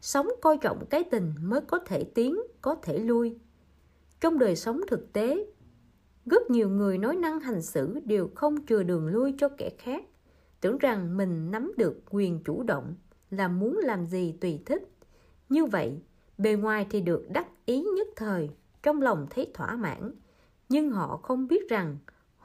[0.00, 3.38] Sống coi trọng cái tình mới có thể tiến, có thể lui.
[4.20, 5.46] Trong đời sống thực tế,
[6.26, 10.04] rất nhiều người nói năng hành xử đều không chừa đường lui cho kẻ khác.
[10.60, 12.94] Tưởng rằng mình nắm được quyền chủ động
[13.30, 14.82] là muốn làm gì tùy thích.
[15.48, 16.00] Như vậy,
[16.38, 18.50] bề ngoài thì được đắc ý nhất thời,
[18.82, 20.14] trong lòng thấy thỏa mãn.
[20.68, 21.96] Nhưng họ không biết rằng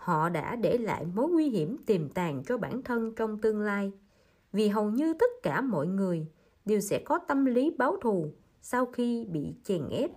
[0.02, 3.92] họ đã để lại mối nguy hiểm tiềm tàng cho bản thân trong tương lai.
[4.54, 6.28] Vì hầu như tất cả mọi người
[6.66, 10.12] đều sẽ có tâm lý báo thù sau khi bị chèn ép.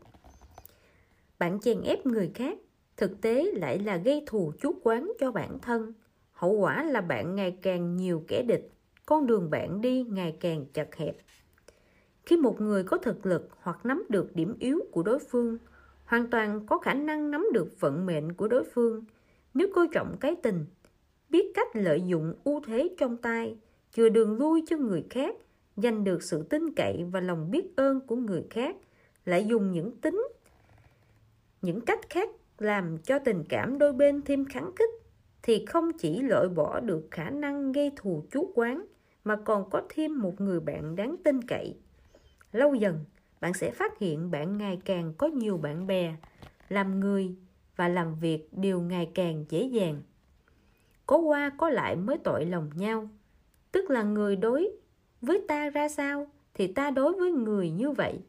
[1.38, 2.58] Bạn chèn ép người khác
[2.96, 5.92] thực tế lại là gây thù chuốc quán cho bản thân.
[6.32, 8.70] Hậu quả là bạn ngày càng nhiều kẻ địch,
[9.06, 11.16] con đường bạn đi ngày càng chật hẹp.
[12.26, 15.58] Khi một người có thực lực hoặc nắm được điểm yếu của đối phương,
[16.04, 19.04] hoàn toàn có khả năng nắm được vận mệnh của đối phương
[19.54, 20.64] nếu coi trọng cái tình
[21.30, 23.56] biết cách lợi dụng ưu thế trong tay
[23.92, 25.36] chừa đường lui cho người khác
[25.76, 28.76] giành được sự tin cậy và lòng biết ơn của người khác
[29.24, 30.26] lại dùng những tính
[31.62, 34.90] những cách khác làm cho tình cảm đôi bên thêm kháng khích
[35.42, 38.86] thì không chỉ loại bỏ được khả năng gây thù chuốc quán
[39.24, 41.76] mà còn có thêm một người bạn đáng tin cậy.
[42.52, 43.04] Lâu dần,
[43.40, 46.16] bạn sẽ phát hiện bạn ngày càng có nhiều bạn bè,
[46.68, 47.34] làm người
[47.76, 50.02] và làm việc đều ngày càng dễ dàng.
[51.06, 53.08] Có qua có lại mới tội lòng nhau,
[53.72, 54.70] tức là người đối
[55.20, 58.20] với ta ra sao thì ta đối với người như vậy.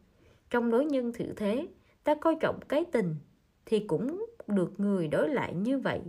[0.50, 1.68] Trong đối nhân thử thế,
[2.04, 3.16] ta coi trọng cái tình
[3.66, 6.02] thì cũng được người đối lại như vậy.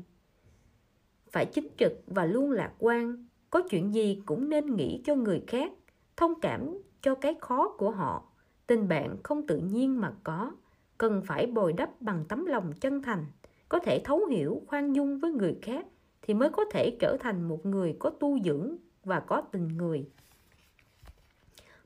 [1.31, 5.45] Phải chính trực và luôn lạc quan, có chuyện gì cũng nên nghĩ cho người
[5.47, 5.73] khác,
[6.17, 8.33] thông cảm cho cái khó của họ.
[8.67, 10.53] Tình bạn không tự nhiên mà có,
[10.99, 13.27] cần phải bồi đắp bằng tấm lòng chân thành,
[13.69, 15.87] có thể thấu hiểu, khoan dung với người khác
[16.23, 20.09] thì mới có thể trở thành một người có tu dưỡng và có tình người.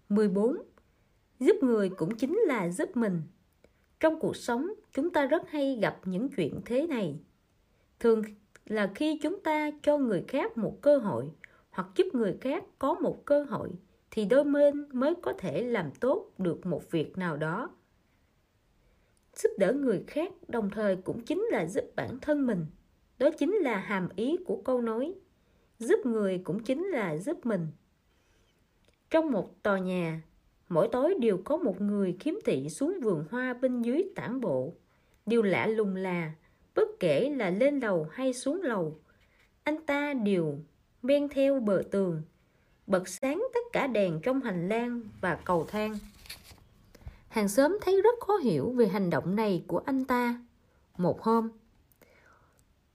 [0.08, 0.56] 14.
[1.40, 3.22] Giúp người cũng chính là giúp mình.
[4.00, 7.20] Trong cuộc sống, chúng ta rất hay gặp những chuyện thế này.
[8.00, 8.22] Thường
[8.66, 11.30] là khi chúng ta cho người khác một cơ hội
[11.70, 13.70] hoặc giúp người khác có một cơ hội
[14.10, 17.70] thì đôi bên mới có thể làm tốt được một việc nào đó.
[19.42, 22.66] Giúp đỡ người khác đồng thời cũng chính là giúp bản thân mình.
[23.18, 25.14] Đó chính là hàm ý của câu nói.
[25.78, 27.66] Giúp người cũng chính là giúp mình.
[29.10, 30.22] Trong một tòa nhà,
[30.68, 34.74] mỗi tối đều có một người khiếm thị xuống vườn hoa bên dưới tản bộ.
[35.26, 36.32] Điều lạ lùng là,
[36.74, 38.98] bất kể là lên lầu hay xuống lầu,
[39.62, 40.58] anh ta đều
[41.02, 42.22] men theo bờ tường,
[42.86, 45.98] bật sáng tất cả đèn trong hành lang và cầu thang.
[47.30, 50.40] Hàng xóm thấy rất khó hiểu về hành động này của anh ta.
[50.96, 51.48] Một hôm,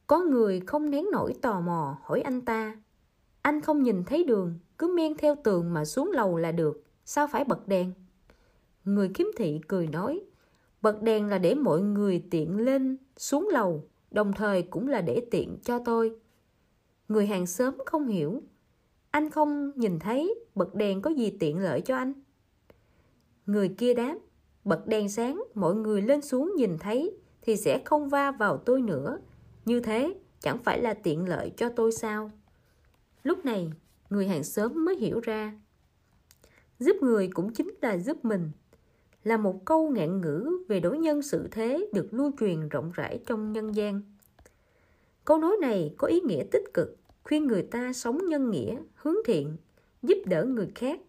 [0.07, 2.77] có người không nén nổi tò mò hỏi anh ta
[3.41, 7.27] Anh không nhìn thấy đường, cứ men theo tường mà xuống lầu là được Sao
[7.27, 7.93] phải bật đèn?
[8.85, 10.21] Người kiếm thị cười nói
[10.81, 15.27] Bật đèn là để mọi người tiện lên xuống lầu Đồng thời cũng là để
[15.31, 16.15] tiện cho tôi
[17.07, 18.41] Người hàng xóm không hiểu
[19.11, 22.13] Anh không nhìn thấy bật đèn có gì tiện lợi cho anh
[23.45, 24.15] Người kia đáp
[24.65, 28.81] Bật đèn sáng mọi người lên xuống nhìn thấy Thì sẽ không va vào tôi
[28.81, 29.19] nữa.
[29.65, 32.31] Như thế chẳng phải là tiện lợi cho tôi sao?
[33.23, 33.71] Lúc này
[34.09, 35.59] người hàng xóm mới hiểu ra.
[36.79, 38.51] Giúp người cũng chính là giúp mình.
[39.23, 43.19] Là một câu ngạn ngữ về đối nhân xử thế được lưu truyền rộng rãi
[43.25, 44.01] trong nhân gian.
[45.25, 49.15] Câu nói này có ý nghĩa tích cực, khuyên người ta sống nhân nghĩa, hướng
[49.25, 49.57] thiện,
[50.03, 50.99] giúp đỡ người khác.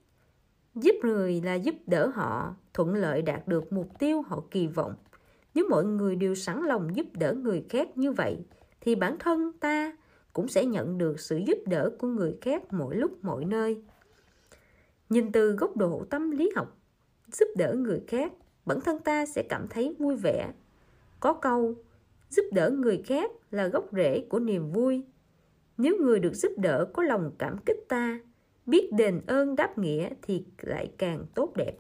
[0.75, 4.95] Giúp người là giúp đỡ họ thuận lợi đạt được mục tiêu họ kỳ vọng.
[5.55, 8.45] Nếu mọi người đều sẵn lòng giúp đỡ người khác như vậy,
[8.81, 9.97] thì bản thân ta
[10.33, 13.83] cũng sẽ nhận được sự giúp đỡ của người khác mỗi lúc mọi nơi.
[15.09, 16.79] Nhìn từ góc độ tâm lý học,
[17.33, 18.33] giúp đỡ người khác,
[18.67, 20.53] bản thân ta sẽ cảm thấy vui vẻ.
[21.21, 21.75] Có câu,
[22.31, 25.05] giúp đỡ người khác là gốc rễ của niềm vui.
[25.79, 28.21] Nếu người được giúp đỡ có lòng cảm kích ta,
[28.67, 31.77] biết đền ơn đáp nghĩa thì lại càng tốt đẹp.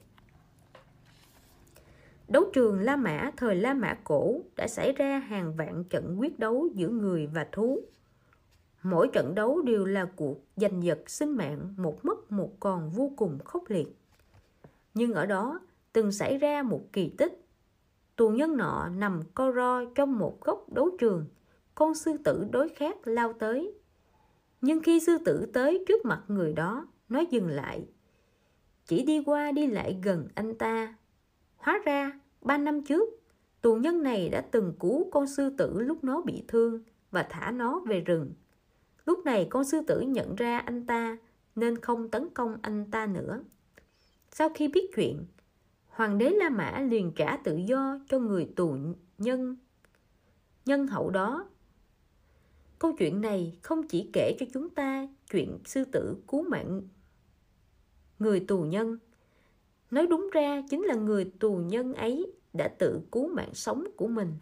[2.29, 6.39] Đấu trường La Mã thời La Mã cổ đã xảy ra hàng vạn trận quyết
[6.39, 7.81] đấu giữa người và thú.
[8.83, 13.13] Mỗi trận đấu đều là cuộc giành giật sinh mạng một mất một còn vô
[13.17, 13.97] cùng khốc liệt.
[14.95, 15.61] Nhưng ở đó
[15.93, 17.41] từng xảy ra một kỳ tích.
[18.17, 21.27] Tù nhân nọ nằm co ro trong một góc đấu trường,
[21.75, 23.75] con sư tử đối khác lao tới.
[24.61, 27.87] Nhưng khi sư tử tới trước mặt người đó, nó dừng lại.
[28.87, 30.95] Chỉ đi qua đi lại gần anh ta.
[31.67, 33.09] Hóa ra, ba năm trước,
[33.61, 37.51] tù nhân này đã từng cứu con sư tử lúc nó bị thương và thả
[37.51, 38.33] nó về rừng.
[39.07, 41.19] Lúc này con sư tử nhận ra anh ta
[41.57, 43.43] nên không tấn công anh ta nữa.
[44.31, 45.25] Sau khi biết chuyện,
[45.89, 48.77] Hoàng đế La Mã liền trả tự do cho người tù
[49.19, 49.57] nhân
[50.67, 51.49] nhân hậu đó.
[52.79, 56.83] Câu chuyện này không chỉ kể cho chúng ta chuyện sư tử cứu mạng
[58.19, 58.99] người tù nhân.
[59.91, 64.09] Nói đúng ra chính là người tù nhân ấy đã tự cứu mạng sống của
[64.09, 64.33] mình.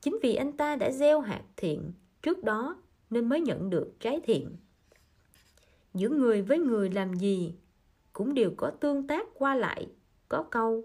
[0.00, 2.76] Chính vì anh ta đã gieo hạt thiện trước đó
[3.10, 4.56] nên mới nhận được trái thiện.
[5.94, 7.54] Giữa người với người làm gì
[8.12, 9.88] cũng đều có tương tác qua lại,
[10.28, 10.84] có câu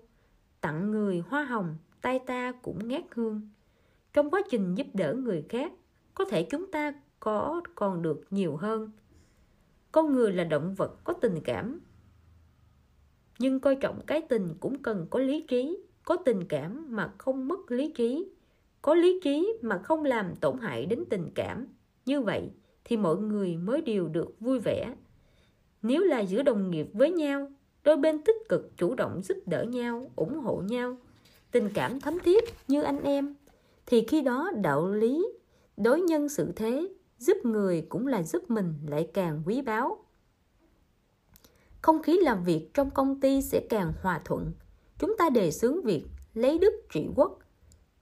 [0.61, 3.49] tặng người hoa hồng, tay ta cũng ngát hương.
[4.13, 5.71] Trong quá trình giúp đỡ người khác,
[6.13, 8.91] có thể chúng ta có còn được nhiều hơn.
[9.91, 11.79] Con người là động vật có tình cảm,
[13.39, 17.47] nhưng coi trọng cái tình cũng cần có lý trí, có tình cảm mà không
[17.47, 18.27] mất lý trí,
[18.81, 21.67] có lý trí mà không làm tổn hại đến tình cảm.
[22.05, 22.51] Như vậy
[22.83, 24.95] thì mọi người mới đều được vui vẻ.
[25.81, 27.51] Nếu là giữa đồng nghiệp với nhau,
[27.83, 30.97] đôi bên tích cực chủ động giúp đỡ nhau, ủng hộ nhau,
[31.51, 33.35] tình cảm thấm thiết như anh em
[33.85, 35.25] thì khi đó đạo lý
[35.77, 40.02] đối nhân sự thế giúp người cũng là giúp mình lại càng quý báu
[41.83, 44.51] không khí làm việc trong công ty sẽ càng hòa thuận.
[44.99, 47.39] Chúng ta đề xướng việc lấy đức trị quốc.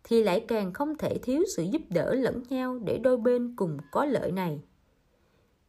[0.04, 3.78] Thì lại càng không thể thiếu sự giúp đỡ lẫn nhau để đôi bên cùng
[3.91, 4.62] có lợi này.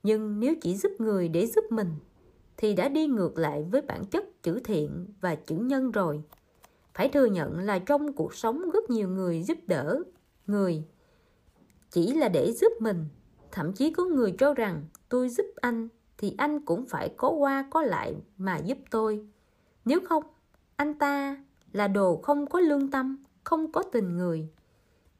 [0.02, 1.88] Nhưng nếu chỉ giúp người để giúp mình,
[2.56, 6.22] thì đã đi ngược lại với bản chất chữ thiện và chữ nhân rồi.
[6.94, 10.02] Phải thừa nhận là trong cuộc sống rất nhiều người giúp đỡ
[10.46, 10.84] người.
[11.90, 13.04] Chỉ là để giúp mình,
[13.52, 15.88] thậm chí có người cho rằng tôi giúp anh
[16.22, 19.26] thì anh cũng phải có qua, có lại mà giúp tôi.
[19.84, 20.24] Nếu không,
[20.76, 24.48] anh ta là đồ không có lương tâm, không có tình người.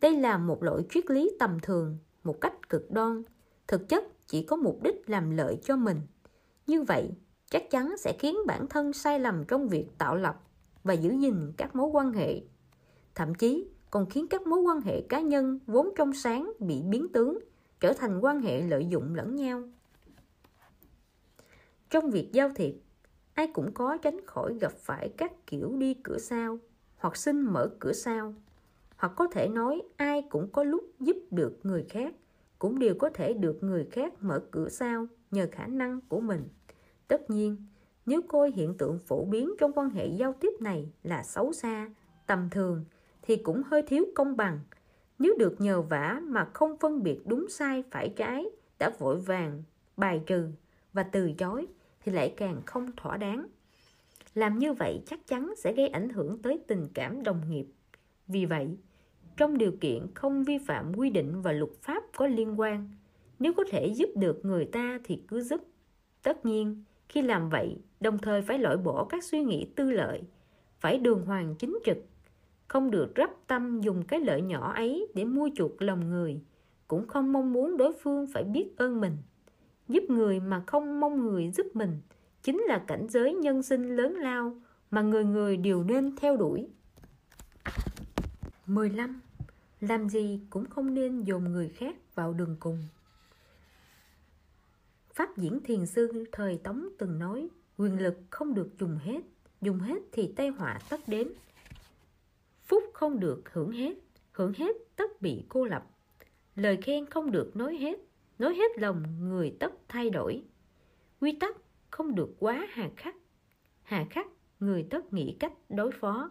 [0.01, 3.23] Đây là một loại triết lý tầm thường, một cách cực đoan.
[3.69, 6.01] Thực chất chỉ có mục đích làm lợi cho mình.
[6.67, 7.11] Như vậy,
[7.51, 10.41] chắc chắn sẽ khiến bản thân sai lầm trong việc tạo lập
[10.85, 12.41] và giữ gìn các mối quan hệ.
[13.15, 17.13] Thậm chí còn khiến các mối quan hệ cá nhân vốn trong sáng bị biến
[17.13, 17.39] tướng,
[17.81, 19.63] trở thành quan hệ lợi dụng lẫn nhau
[21.93, 22.75] trong việc giao thiệp,
[23.35, 26.59] ai cũng có tránh khỏi gặp phải các kiểu đi cửa sau
[26.97, 28.35] hoặc xin mở cửa sau.
[28.97, 32.15] Hoặc có thể nói ai cũng có lúc giúp được người khác,
[32.59, 36.49] cũng đều có thể được người khác mở cửa sau nhờ khả năng của mình.
[37.09, 37.57] Tất nhiên,
[38.07, 41.91] nếu coi hiện tượng phổ biến trong quan hệ giao tiếp này là xấu xa,
[42.27, 42.85] tầm thường
[43.23, 44.61] thì cũng hơi thiếu công bằng.
[45.19, 48.47] Nếu được nhờ vả mà không phân biệt đúng sai phải trái
[48.79, 49.63] đã vội vàng,
[49.97, 50.49] bài trừ
[50.93, 51.67] và từ chối
[52.05, 53.47] thì lại càng không thỏa đáng.
[54.35, 57.67] Làm như vậy chắc chắn sẽ gây ảnh hưởng tới tình cảm đồng nghiệp.
[58.27, 58.77] Vì vậy,
[59.37, 62.91] trong điều kiện không vi phạm quy định và luật pháp có liên quan,
[63.39, 65.61] nếu có thể giúp được người ta thì cứ giúp.
[66.23, 70.23] Tất nhiên, khi làm vậy, đồng thời phải loại bỏ các suy nghĩ tư lợi,
[70.81, 71.99] phải đường hoàng chính trực,
[72.69, 76.41] không được rắp tâm dùng cái lợi nhỏ ấy để mua chuộc lòng người,
[76.89, 79.17] cũng không mong muốn đối phương phải biết ơn mình
[79.89, 82.01] giúp người mà không mong người giúp mình
[82.43, 84.57] chính là cảnh giới nhân sinh lớn lao
[84.91, 86.69] mà người người đều nên theo đuổi
[88.67, 89.21] 15.
[89.81, 92.79] Làm gì cũng không nên dồn người khác vào đường cùng.
[95.15, 99.21] Pháp diễn thiền sư thời Tống từng nói quyền lực không được dùng hết,
[99.61, 101.33] dùng hết thì tai họa tất đến.
[102.65, 103.95] Phúc không được hưởng hết,
[104.33, 105.87] hưởng hết tất bị cô lập.
[106.57, 107.99] Lời khen không được nói hết,
[108.43, 110.43] nói hết lòng người tất thay đổi.
[111.21, 111.57] Quy tắc
[111.91, 113.17] không được quá hà khắc.
[113.83, 114.27] Hà khắc,
[114.61, 116.31] người tất nghĩ cách đối phó.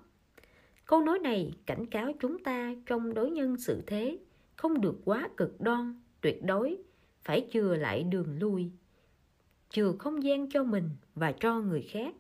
[0.85, 4.19] Câu nói này cảnh cáo chúng ta trong đối nhân sự thế
[4.55, 6.77] không được quá cực đoan, tuyệt đối,
[7.21, 8.71] phải chừa lại đường lui,
[9.69, 12.15] chừa không gian cho mình và cho người khác.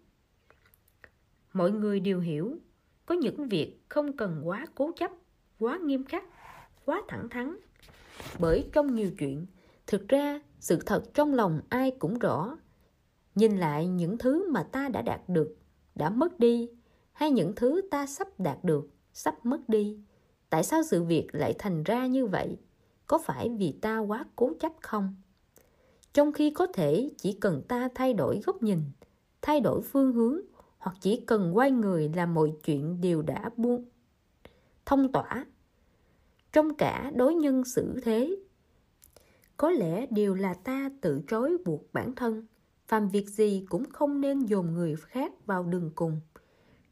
[1.53, 2.59] Mọi người đều hiểu,
[3.05, 5.11] có những việc không cần quá cố chấp,
[5.59, 6.23] quá nghiêm khắc,
[6.85, 7.55] quá thẳng thắn.
[8.39, 9.45] Bởi trong nhiều chuyện,
[9.91, 12.57] thực ra sự thật trong lòng ai cũng rõ.
[13.35, 15.57] Nhìn lại những thứ mà ta đã đạt được,
[15.95, 16.69] đã mất đi
[17.11, 19.99] hay những thứ ta sắp đạt được, sắp mất đi.
[20.49, 22.57] Tại sao sự việc lại thành ra như vậy?
[23.07, 25.15] Có phải vì ta quá cố chấp không?
[26.13, 28.81] Trong khi có thể chỉ cần ta thay đổi góc nhìn,
[29.41, 30.41] thay đổi phương hướng
[30.77, 33.85] hoặc chỉ cần quay người là mọi chuyện đều đã buông
[34.85, 35.45] thông tỏa
[36.51, 38.37] trong cả đối nhân xử thế
[39.61, 42.45] có lẽ đều là ta tự trói buộc bản thân.
[42.87, 46.19] Phàm việc gì cũng không nên dồn người khác vào đường cùng.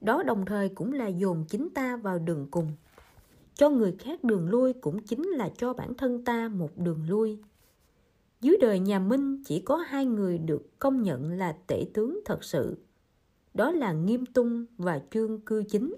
[0.01, 2.71] Đó đồng thời cũng là dồn chính ta vào đường cùng.
[3.53, 7.39] Cho người khác đường lui cũng chính là cho bản thân ta một đường lui.
[8.41, 12.43] Dưới đời nhà minh chỉ có hai người được công nhận là tể tướng thật
[12.43, 12.77] sự.
[13.53, 15.95] Đó là nghiêm tung và trương cư chính.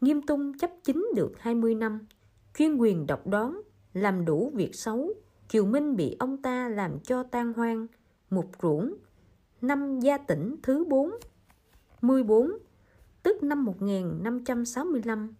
[0.00, 1.98] Nghiêm tung chấp chính được 20 năm,
[2.58, 3.60] chuyên quyền độc đoán,
[3.92, 5.14] làm đủ việc xấu
[5.52, 7.86] triều minh bị ông ta làm cho tan hoang
[8.30, 8.94] mục ruỗng
[9.60, 11.10] năm gia tỉnh thứ 4
[12.00, 12.50] 14
[13.22, 15.34] tức năm 1565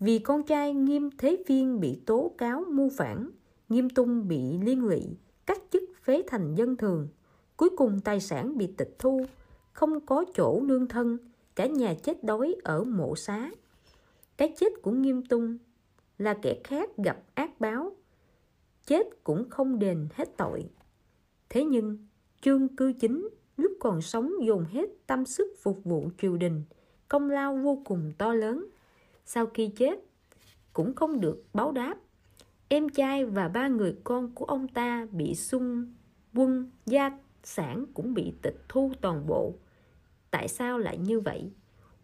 [0.00, 3.30] vì con trai Nghiêm Thế Viên bị tố cáo mưu phản,
[3.68, 5.02] Nghiêm Tung bị liên lụy,
[5.46, 7.08] cắt chức phế thành dân thường.
[7.56, 9.26] Cuối cùng tài sản bị tịch thu,
[9.72, 11.18] không có chỗ nương thân,
[11.56, 13.50] cả nhà chết đói ở mộ xá.
[14.36, 15.58] Cái chết của Nghiêm Tung
[16.18, 17.92] là kẻ khác gặp ác báo,
[18.86, 20.70] chết cũng không đền hết tội.
[21.48, 21.98] Thế nhưng,
[22.40, 26.62] Trương Cư Chính lúc còn sống dồn hết tâm sức phục vụ triều đình,
[27.08, 28.66] công lao vô cùng to lớn.
[29.24, 29.98] Sau khi chết,
[30.72, 31.96] cũng không được báo đáp.
[32.68, 35.94] Em trai và ba người con của ông ta bị xung
[36.34, 39.54] quân gia sản cũng bị tịch thu toàn bộ.
[40.30, 41.50] Tại sao lại như vậy?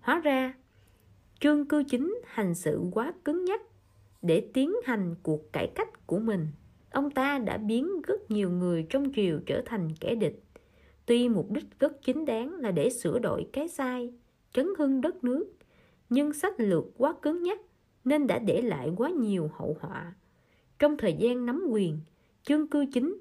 [0.01, 0.55] Hóa ra,
[1.41, 3.61] Trương Cư Chính hành sự quá cứng nhắc
[4.23, 6.49] để tiến hành cuộc cải cách của mình.
[6.91, 10.43] Ông ta đã biến rất nhiều người trong triều trở thành kẻ địch.
[11.07, 14.13] Tuy mục đích rất chính đáng là để sửa đổi cái sai,
[14.53, 15.53] trấn hưng đất nước,
[16.09, 17.61] nhưng sách lược quá cứng nhắc
[18.05, 20.15] nên đã để lại quá nhiều hậu họa.
[20.79, 22.01] Trong thời gian nắm quyền,
[22.43, 23.19] chương cư chính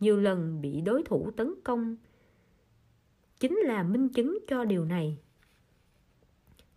[0.00, 1.96] nhiều lần bị đối thủ tấn công
[3.40, 5.18] chính là minh chứng cho điều này.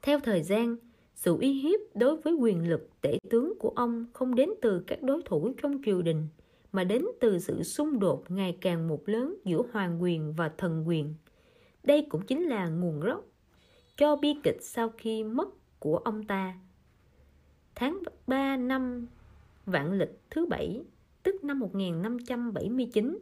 [0.02, 0.76] Theo thời gian,
[1.16, 5.04] sự uy hiếp đối với quyền lực tể tướng của ông không đến từ các
[5.04, 6.28] đối thủ trong triều đình,
[6.72, 10.88] mà đến từ sự xung đột ngày càng một lớn giữa hoàng quyền và thần
[10.88, 11.14] quyền.
[11.84, 13.26] Đây cũng chính là nguồn gốc
[13.98, 15.50] cho bi kịch sau khi mất
[15.80, 16.56] của ông ta.
[17.76, 19.08] Tháng 3 năm
[19.66, 20.84] vạn lịch thứ bảy,
[21.24, 23.18] tức năm 1579,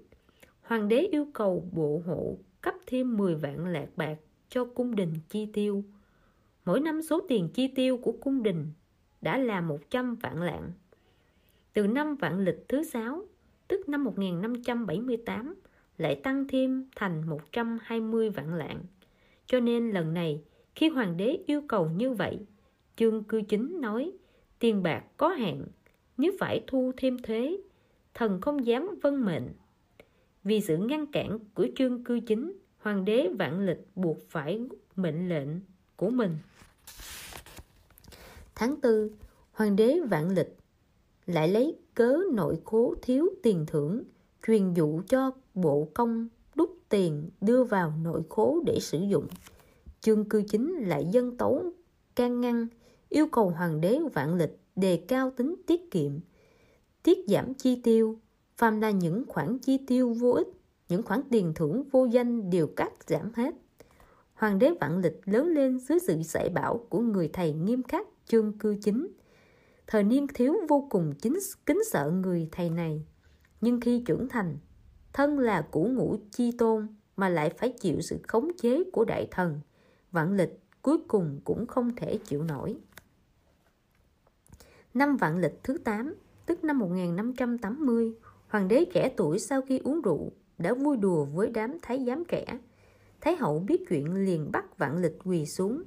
[0.61, 4.17] hoàng đế yêu cầu bộ hộ cấp thêm 10 vạn lạc bạc
[4.49, 5.83] cho cung đình chi tiêu.
[6.65, 8.67] Mỗi năm số tiền chi tiêu của cung đình
[9.21, 10.71] đã là 100 vạn lạng.
[11.73, 13.25] Từ năm vạn lịch thứ sáu,
[13.67, 15.55] tức năm 1578,
[15.97, 18.83] lại tăng thêm thành 120 vạn lạng.
[19.45, 20.41] Cho nên lần này,
[20.75, 22.39] khi hoàng đế yêu cầu như vậy,
[22.95, 24.11] chương cư chính nói
[24.59, 25.65] tiền bạc có hạn,
[26.17, 27.57] nếu phải thu thêm thuế,
[28.13, 29.47] thần không dám vân mệnh.
[30.43, 34.61] Vì sự ngăn cản của chương cư chính, hoàng đế vạn lịch buộc phải
[34.95, 35.47] mệnh lệnh
[36.03, 36.37] của mình.
[38.55, 39.09] Tháng 4,
[39.51, 40.57] hoàng đế vạn lịch
[41.25, 44.03] lại lấy cớ nội cố thiếu tiền thưởng,
[44.47, 49.27] truyền dụ cho bộ công đúc tiền đưa vào nội khố để sử dụng.
[50.01, 51.63] Chương cư chính lại dân tấu
[52.15, 52.67] can ngăn,
[53.09, 56.11] yêu cầu hoàng đế vạn lịch đề cao tính tiết kiệm,
[57.03, 58.19] tiết giảm chi tiêu,
[58.57, 60.47] phàm là những khoản chi tiêu vô ích,
[60.89, 63.55] những khoản tiền thưởng vô danh đều cắt giảm hết.
[64.33, 68.07] Hoàng đế vạn lịch lớn lên dưới sự dạy bảo của người thầy nghiêm khắc
[68.25, 69.07] chương cư chính.
[69.87, 73.05] Thời niên thiếu vô cùng chính kính sợ người thầy này.
[73.61, 74.57] Nhưng khi trưởng thành,
[75.13, 79.27] thân là củ ngũ chi tôn mà lại phải chịu sự khống chế của đại
[79.31, 79.59] thần.
[80.11, 82.77] Vạn lịch cuối cùng cũng không thể chịu nổi.
[84.93, 86.15] Năm vạn lịch thứ 8,
[86.45, 88.13] tức năm 1580,
[88.47, 92.25] hoàng đế trẻ tuổi sau khi uống rượu đã vui đùa với đám thái giám
[92.25, 92.45] trẻ.
[93.23, 95.83] Thái hậu biết chuyện liền bắt vạn lịch quỳ xuống.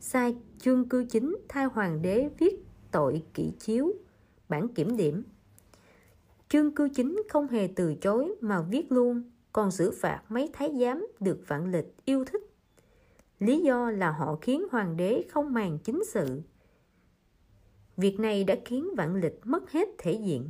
[0.00, 2.54] Sai chương cư chính thay hoàng đế viết
[2.90, 3.92] tội kỷ chiếu,
[4.48, 5.24] bản kiểm điểm.
[6.48, 10.70] Chương cư chính không hề từ chối mà viết luôn, còn xử phạt mấy thái
[10.80, 12.42] giám được vạn lịch yêu thích.
[13.38, 16.42] Lý do là họ khiến hoàng đế không màng chính sự.
[17.96, 20.48] Việc này đã khiến vạn lịch mất hết thể diện.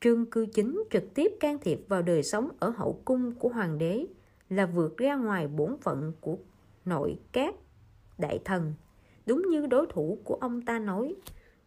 [0.00, 3.78] Trương cư chính trực tiếp can thiệp vào đời sống ở hậu cung của hoàng
[3.78, 4.06] đế
[4.48, 6.38] là vượt ra ngoài bổn phận của
[6.84, 7.54] nội các
[8.18, 8.74] đại thần.
[9.26, 11.16] Đúng như đối thủ của ông ta nói,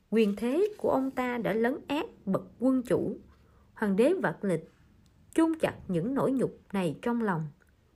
[0.09, 3.17] quyền thế của ông ta đã lấn át bậc quân chủ.
[3.73, 4.69] Hoàng đế vạn lịch
[5.33, 7.47] chôn chặt những nỗi nhục này trong lòng,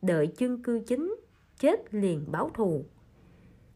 [0.01, 1.15] đợi chương cư chính
[1.59, 2.86] chết liền báo thù.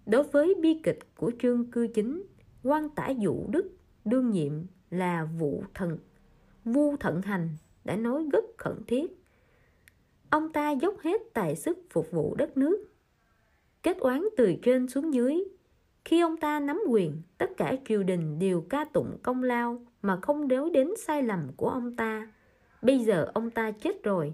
[0.05, 2.23] Đối với bi kịch của chương cư chính,
[2.63, 3.71] quan tả dụ đức
[4.05, 4.53] đương nhiệm
[4.89, 5.97] là vụ thần
[6.65, 7.49] vu thận hành
[7.83, 9.18] đã nói rất khẩn thiết
[10.29, 12.85] ông ta dốc hết tài sức phục vụ đất nước.
[13.83, 15.43] Kết oán từ trên xuống dưới.
[16.05, 20.19] Khi ông ta nắm quyền, tất cả triều đình đều ca tụng công lao mà
[20.21, 22.31] không đếu đến sai lầm của ông ta.
[22.81, 24.33] Bây giờ ông ta chết rồi,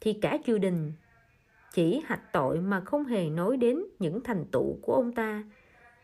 [0.00, 0.92] thì cả triều đình
[1.72, 5.44] chỉ hạch tội mà không hề nói đến những thành tựu của ông ta.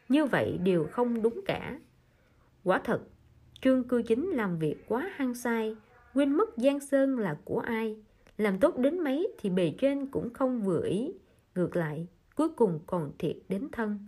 [0.08, 1.78] Như vậy đều không đúng cả.
[2.64, 3.00] Quả thật,
[3.60, 5.76] trương cư chính làm việc quá hăng sai,
[6.14, 7.96] quên mất giang sơn là của ai
[8.40, 11.12] làm tốt đến mấy thì bề trên cũng không vừa ý.
[11.54, 13.98] Ngược lại, cuối cùng còn thiệt đến thân.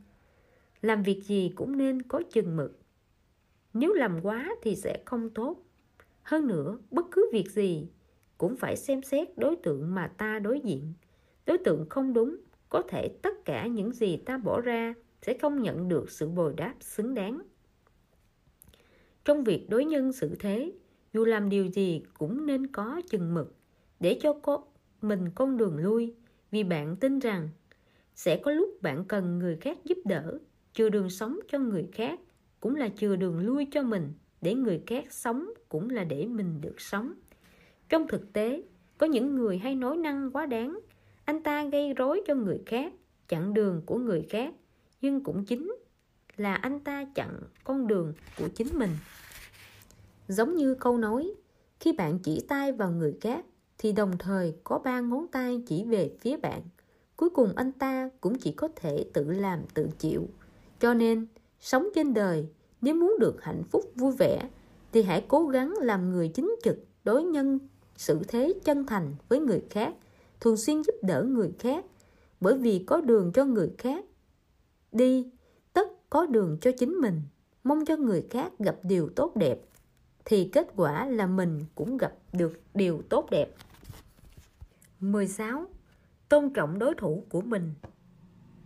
[0.82, 2.78] Làm việc gì cũng nên có chừng mực.
[3.74, 5.56] Nếu làm quá thì sẽ không tốt.
[6.22, 7.88] Hơn nữa, bất cứ việc gì
[8.38, 10.92] cũng phải xem xét đối tượng mà ta đối diện.
[11.46, 12.36] Đối tượng không đúng,
[12.68, 16.54] có thể tất cả những gì ta bỏ ra sẽ không nhận được sự bồi
[16.56, 17.42] đáp xứng đáng.
[19.24, 20.72] Trong việc đối nhân xử thế,
[21.12, 23.54] dù làm điều gì cũng nên có chừng mực
[24.02, 24.64] để cho cô
[25.02, 26.14] mình con đường lui.
[26.50, 27.48] Vì bạn tin rằng
[28.14, 30.38] sẽ có lúc bạn cần người khác giúp đỡ,
[30.72, 32.20] chừa đường sống cho người khác,
[32.60, 36.60] cũng là chừa đường lui cho mình, để người khác sống cũng là để mình
[36.60, 37.12] được sống.
[37.88, 38.62] Trong thực tế,
[38.98, 40.78] có những người hay nói năng quá đáng,
[41.24, 42.92] anh ta gây rối cho người khác,
[43.28, 44.54] chặn đường của người khác,
[45.00, 45.74] nhưng cũng chính
[46.36, 48.90] là anh ta chặn con đường của chính mình.
[50.28, 51.32] Giống như câu nói,
[51.80, 53.44] khi bạn chỉ tay vào người khác
[53.78, 56.62] thì đồng thời có ba ngón tay chỉ về phía bạn.
[57.16, 60.28] Cuối cùng anh ta cũng chỉ có thể tự làm tự chịu.
[60.80, 61.26] Cho nên,
[61.60, 62.46] sống trên đời,
[62.80, 64.48] nếu muốn được hạnh phúc vui vẻ,
[64.92, 67.58] thì hãy cố gắng làm người chính trực, đối nhân,
[67.96, 69.94] xử thế chân thành với người khác,
[70.40, 71.84] thường xuyên giúp đỡ người khác,
[72.40, 74.04] bởi vì có đường cho người khác.
[74.92, 75.30] Đi,
[75.72, 77.22] tất có đường cho chính mình,
[77.64, 79.60] mong cho người khác gặp điều tốt đẹp,
[80.24, 83.48] thì kết quả là mình cũng gặp được điều tốt đẹp.
[85.00, 85.66] 16.
[86.28, 87.74] Tôn trọng đối thủ của mình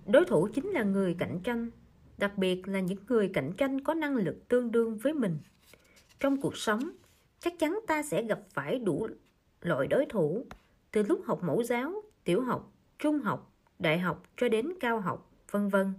[0.06, 1.70] Đối thủ chính là người cạnh tranh,
[2.18, 5.38] đặc biệt là những người cạnh tranh có năng lực tương đương với mình.
[6.20, 6.90] Trong cuộc sống,
[7.40, 9.08] chắc chắn ta sẽ gặp phải đủ
[9.60, 10.46] loại đối thủ,
[10.92, 15.32] từ lúc học mẫu giáo, tiểu học, trung học, đại học cho đến cao học,
[15.50, 15.92] vân vân.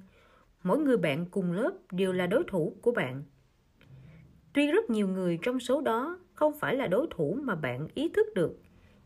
[0.63, 3.23] Mỗi người bạn cùng lớp đều là đối thủ của bạn.
[4.57, 8.09] Tuy rất nhiều người trong số đó không phải là đối thủ mà bạn ý
[8.09, 8.59] thức được,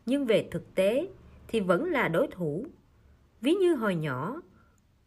[0.05, 1.07] nhưng về thực tế
[1.47, 2.65] thì vẫn là đối thủ.
[3.41, 4.41] Ví như hồi nhỏ,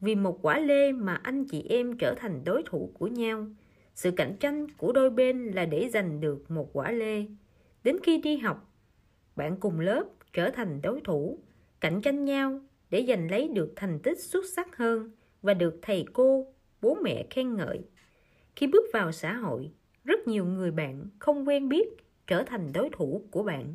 [0.01, 3.47] vì một quả lê mà anh chị em trở thành đối thủ của nhau.
[3.95, 7.24] Sự cạnh tranh của đôi bên là để giành được một quả lê.
[7.84, 8.72] Đến khi đi học,
[9.36, 11.38] bạn cùng lớp trở thành đối thủ,
[11.80, 15.11] cạnh tranh nhau để giành lấy được thành tích xuất sắc hơn
[15.42, 16.47] và được thầy cô,
[16.82, 17.80] bố mẹ khen ngợi.
[18.57, 19.70] Khi bước vào xã hội,
[20.05, 21.88] rất nhiều người bạn không quen biết
[22.26, 23.74] trở thành đối thủ của bạn.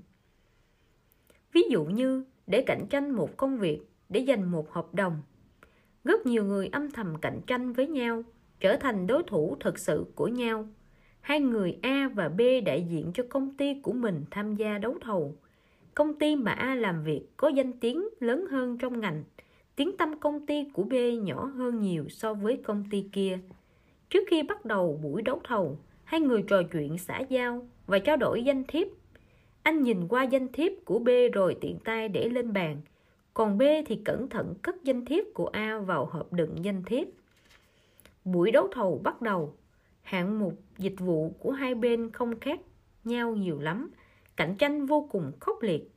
[1.53, 5.21] Ví dụ như để cạnh tranh một công việc, để giành một hợp đồng,
[6.03, 8.23] rất nhiều người âm thầm cạnh tranh với nhau,
[8.59, 10.67] trở thành đối thủ thực sự của nhau.
[11.21, 14.97] Hai người A và B đại diện cho công ty của mình tham gia đấu
[15.01, 15.35] thầu.
[15.93, 19.23] Công ty mà A làm việc có danh tiếng lớn hơn trong ngành,
[19.75, 23.39] tiếng tâm công ty của B nhỏ hơn nhiều so với công ty kia.
[24.09, 25.79] Trước khi bắt đầu buổi đấu thầu,
[26.09, 28.87] hai người trò chuyện xã giao và trao đổi danh thiếp.
[29.63, 32.81] Anh nhìn qua danh thiếp của B rồi tiện tay để lên bàn,
[33.33, 37.07] còn B thì cẩn thận cất danh thiếp của A vào hộp đựng danh thiếp.
[38.25, 39.53] Buổi đấu thầu bắt đầu,
[40.01, 42.59] hạng mục dịch vụ của hai bên không khác
[43.03, 43.91] nhau nhiều lắm,
[44.35, 45.91] cạnh tranh vô cùng khốc liệt.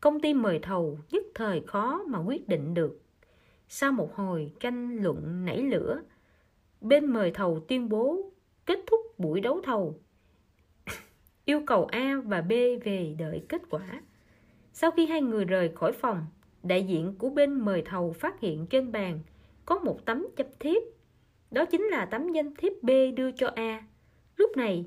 [0.00, 3.00] Công ty mời thầu nhất thời khó mà quyết định được.
[3.68, 6.02] Sau một hồi tranh luận nảy lửa,
[6.80, 8.30] bên mời thầu tuyên bố
[8.66, 10.00] kết thúc buổi đấu thầu.
[11.44, 12.52] Yêu cầu A và B
[12.84, 14.02] về đợi kết quả.
[14.72, 16.26] Sau khi hai người rời khỏi phòng,
[16.62, 19.20] đại diện của bên mời thầu phát hiện trên bàn
[19.66, 20.82] có một tấm chấp thiếp.
[21.50, 23.86] Đó chính là tấm danh thiếp B đưa cho A.
[24.36, 24.86] Lúc này,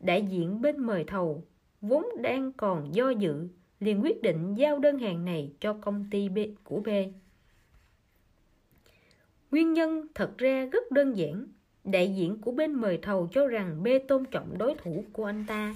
[0.00, 1.44] đại diện bên mời thầu
[1.80, 3.48] vốn đang còn do dự
[3.80, 6.88] liền quyết định giao đơn hàng này cho công ty B của B.
[9.50, 11.46] Nguyên nhân thật ra rất đơn giản.
[11.86, 15.44] Đại diện của bên mời thầu cho rằng B tôn trọng đối thủ của anh
[15.48, 15.74] ta.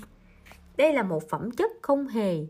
[0.76, 2.46] Đây là một phẩm chất không hề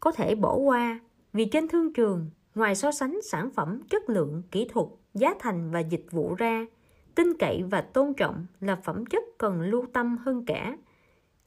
[0.00, 1.00] có thể bỏ qua
[1.32, 5.70] vì trên thương trường, ngoài so sánh sản phẩm chất lượng, kỹ thuật, giá thành
[5.70, 6.66] và dịch vụ ra,
[7.14, 10.76] tin cậy và tôn trọng là phẩm chất cần lưu tâm hơn cả.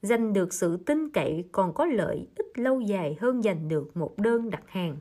[0.01, 4.17] Giành được sự tin cậy còn có lợi ích lâu dài hơn giành được một
[4.17, 4.97] đơn đặt hàng.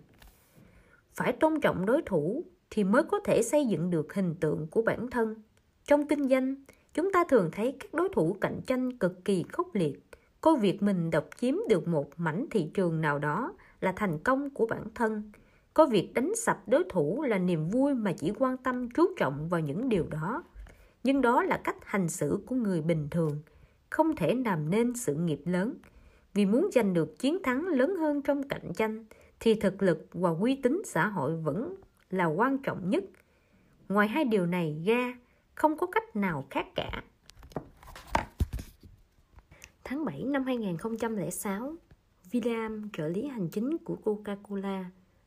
[1.14, 4.82] Phải tôn trọng đối thủ thì mới có thể xây dựng được hình tượng của
[4.82, 5.34] bản thân.
[5.86, 6.54] Trong kinh doanh,
[6.94, 10.02] chúng ta thường thấy các đối thủ cạnh tranh cực kỳ khốc liệt.
[10.40, 14.50] Coi việc mình độc chiếm được một mảnh thị trường nào đó là thành công
[14.50, 15.32] của bản thân.
[15.74, 19.48] Có việc đánh sập đối thủ là niềm vui mà chỉ quan tâm chú trọng
[19.48, 20.44] vào những điều đó.
[21.04, 23.38] Nhưng đó là cách hành xử của người bình thường
[23.90, 25.74] không thể làm nên sự nghiệp lớn.
[26.34, 29.04] Vì muốn giành được chiến thắng lớn hơn trong cạnh tranh
[29.40, 31.74] thì thực lực và uy tín xã hội vẫn
[32.10, 33.04] là quan trọng nhất.
[33.88, 35.14] Ngoài hai điều này ra
[35.54, 37.02] không có cách nào khác cả
[39.84, 41.74] Tháng 7 năm 2006,
[42.30, 44.84] William, trợ lý hành chính của Coca-Cola,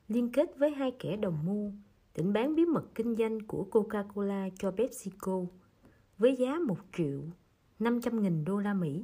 [0.08, 1.72] liên kết với hai kẻ đồng mưu
[2.16, 5.42] định bán bí mật kinh doanh của Coca-Cola cho PepsiCo
[6.18, 7.22] với giá 1 triệu
[7.80, 9.04] 500 nghìn đô la Mỹ.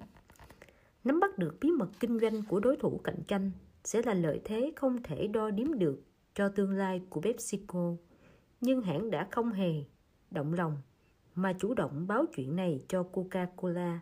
[1.03, 3.51] Nắm bắt được bí mật kinh doanh của đối thủ cạnh tranh
[3.83, 6.03] sẽ là lợi thế không thể đo đếm được
[6.35, 7.95] cho tương lai của PepsiCo,
[8.61, 9.73] nhưng hãng đã không hề
[10.31, 10.77] động lòng
[11.35, 13.97] mà chủ động báo chuyện này cho Coca-Cola.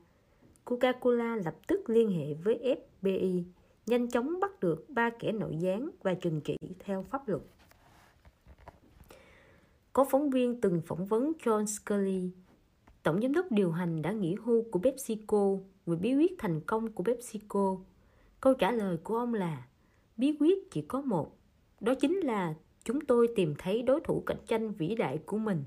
[0.65, 3.43] Coca-Cola lập tức liên hệ với FBI
[3.85, 7.41] nhanh chóng bắt được ba kẻ nội gián và trừng trị theo pháp luật.
[9.93, 12.31] Có phóng viên từng phỏng vấn John Scully,
[13.03, 16.91] tổng giám đốc điều hành đã nghỉ hưu của PepsiCo về bí quyết thành công
[16.91, 17.77] của PepsiCo.
[18.41, 19.67] Câu trả lời của ông là
[20.17, 21.37] bí quyết chỉ có một,
[21.79, 22.53] đó chính là
[22.83, 25.63] chúng tôi tìm thấy đối thủ cạnh tranh vĩ đại của mình.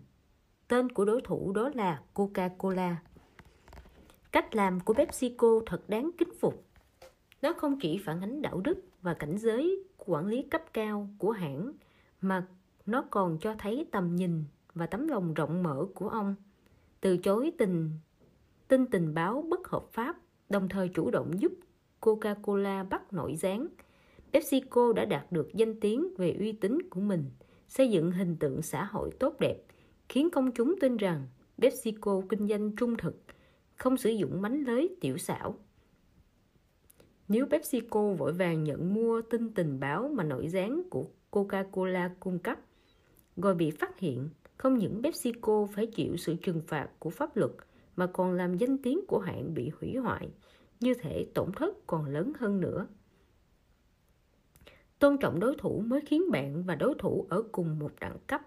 [0.73, 2.95] Tên của đối thủ đó là Coca-Cola.
[4.33, 6.64] Cách làm của PepsiCo thật đáng kính phục
[7.43, 11.31] nó không chỉ phản ánh đạo đức và cảnh giới quản lý cấp cao của
[11.31, 11.73] hãng
[12.20, 12.47] mà
[12.87, 14.45] nó còn cho thấy tầm nhìn
[14.75, 16.35] và tấm lòng rộng mở của ông
[17.01, 17.91] từ chối tình
[18.68, 20.16] tin tình báo bất hợp pháp
[20.49, 21.53] đồng thời chủ động giúp
[22.01, 23.66] Coca-Cola bắt nổi gián.
[24.33, 27.31] PepsiCo đã đạt được danh tiếng về uy tín của mình,
[27.68, 29.57] xây dựng hình tượng xã hội tốt đẹp,
[30.13, 31.27] khiến công chúng tin rằng
[31.59, 33.23] PepsiCo kinh doanh trung thực,
[33.77, 35.59] không sử dụng mánh lới tiểu xảo.
[37.29, 42.39] Nếu PepsiCo vội vàng nhận mua tin tình báo mà nội gián của Coca-Cola cung
[42.39, 42.59] cấp,
[43.37, 47.53] rồi bị phát hiện, không những PepsiCo phải chịu sự trừng phạt của pháp luật
[47.97, 50.29] mà còn làm danh tiếng của hãng bị hủy hoại,
[50.81, 52.87] như thể tổn thất còn lớn hơn nữa.
[54.99, 58.41] Tôn trọng đối thủ mới khiến bạn và đối thủ ở cùng một đẳng cấp,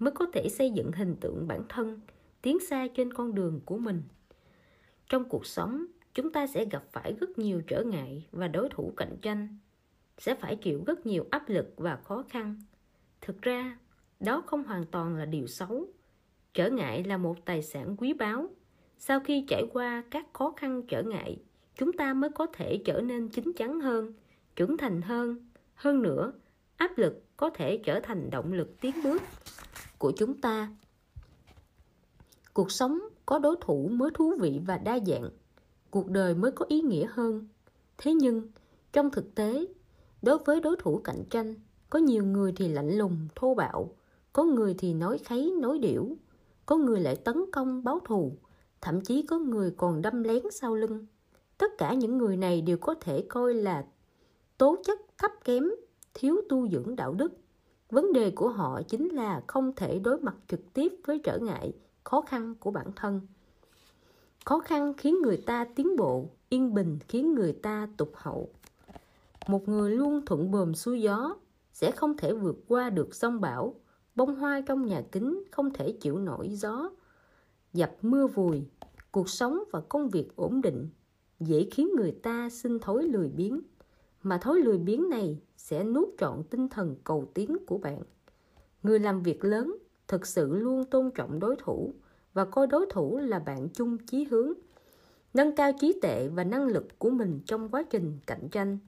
[0.00, 2.00] mới có thể xây dựng hình tượng bản thân,
[2.42, 4.02] tiến xa trên con đường của mình.
[5.08, 8.92] Trong cuộc sống, chúng ta sẽ gặp phải rất nhiều trở ngại và đối thủ
[8.96, 9.58] cạnh tranh,
[10.18, 12.62] sẽ phải chịu rất nhiều áp lực và khó khăn.
[13.20, 13.78] Thực ra,
[14.20, 15.86] đó không hoàn toàn là điều xấu.
[16.54, 18.48] Trở ngại là một tài sản quý báu.
[18.98, 21.38] Sau khi trải qua các khó khăn trở ngại,
[21.76, 24.12] chúng ta mới có thể trở nên chín chắn hơn,
[24.56, 25.48] trưởng thành hơn.
[25.74, 26.32] Hơn nữa,
[26.76, 29.22] áp lực có thể trở thành động lực tiến bước
[30.00, 30.70] của chúng ta.
[32.54, 35.30] Cuộc sống có đối thủ mới thú vị và đa dạng,
[35.90, 37.48] cuộc đời mới có ý nghĩa hơn.
[37.98, 38.48] Thế nhưng,
[38.92, 39.66] trong thực tế,
[40.22, 41.54] đối với đối thủ cạnh tranh,
[41.90, 43.94] có nhiều người thì lạnh lùng, thô bạo,
[44.32, 46.16] có người thì nói kháy, nói điểu,
[46.66, 48.32] có người lại tấn công báo thù,
[48.80, 51.06] thậm chí có người còn đâm lén sau lưng.
[51.58, 53.84] Tất cả những người này đều có thể coi là
[54.58, 55.64] tố chất thấp kém,
[56.14, 57.32] thiếu tu dưỡng đạo đức.
[57.90, 61.72] Vấn đề của họ chính là không thể đối mặt trực tiếp với trở ngại,
[62.04, 63.20] khó khăn của bản thân.
[64.44, 68.48] Khó khăn khiến người ta tiến bộ, yên bình khiến người ta tụt hậu.
[69.46, 71.36] Một người luôn thuận bồm xuôi gió
[71.72, 73.74] sẽ không thể vượt qua được sông bão,
[74.14, 76.90] bông hoa trong nhà kính không thể chịu nổi gió.
[77.72, 78.64] Dập mưa vùi,
[79.12, 80.88] cuộc sống và công việc ổn định
[81.40, 83.60] dễ khiến người ta sinh thối lười biếng
[84.22, 88.02] mà thói lười biếng này sẽ nuốt trọn tinh thần cầu tiến của bạn.
[88.82, 89.76] Người làm việc lớn
[90.08, 91.94] thực sự luôn tôn trọng đối thủ
[92.32, 94.52] và coi đối thủ là bạn chung chí hướng,
[95.34, 98.78] nâng cao trí tuệ và năng lực của mình trong quá trình cạnh tranh.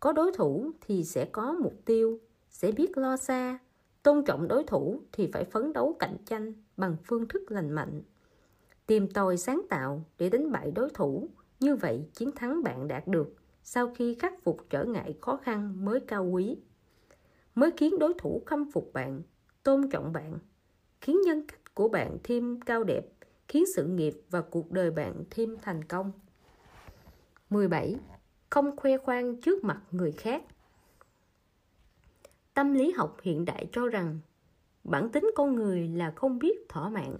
[0.00, 2.18] Có đối thủ thì sẽ có mục tiêu,
[2.50, 3.58] sẽ biết lo xa.
[4.02, 8.02] Tôn trọng đối thủ thì phải phấn đấu cạnh tranh bằng phương thức lành mạnh.
[8.86, 11.28] Tìm tòi sáng tạo để đánh bại đối thủ,
[11.60, 13.34] như vậy chiến thắng bạn đạt được
[13.68, 16.56] sau khi khắc phục trở ngại khó khăn mới cao quý.
[17.54, 19.22] Mới khiến đối thủ khâm phục bạn,
[19.62, 20.38] tôn trọng bạn,
[21.00, 23.06] khiến nhân cách của bạn thêm cao đẹp,
[23.48, 26.12] khiến sự nghiệp và cuộc đời bạn thêm thành công.
[27.50, 27.96] 17.
[28.50, 30.42] Không khoe khoang trước mặt người khác.
[32.54, 34.18] Tâm lý học hiện đại cho rằng,
[34.84, 37.16] bản tính con người là không biết thỏa mãn.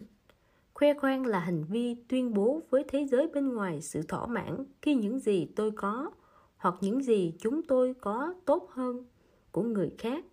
[0.74, 4.64] Khoe khoang là hành vi tuyên bố với thế giới bên ngoài sự thỏa mãn
[4.82, 6.10] khi những gì tôi có
[6.66, 9.04] hoặc những gì chúng tôi có tốt hơn
[9.52, 10.24] của người khác,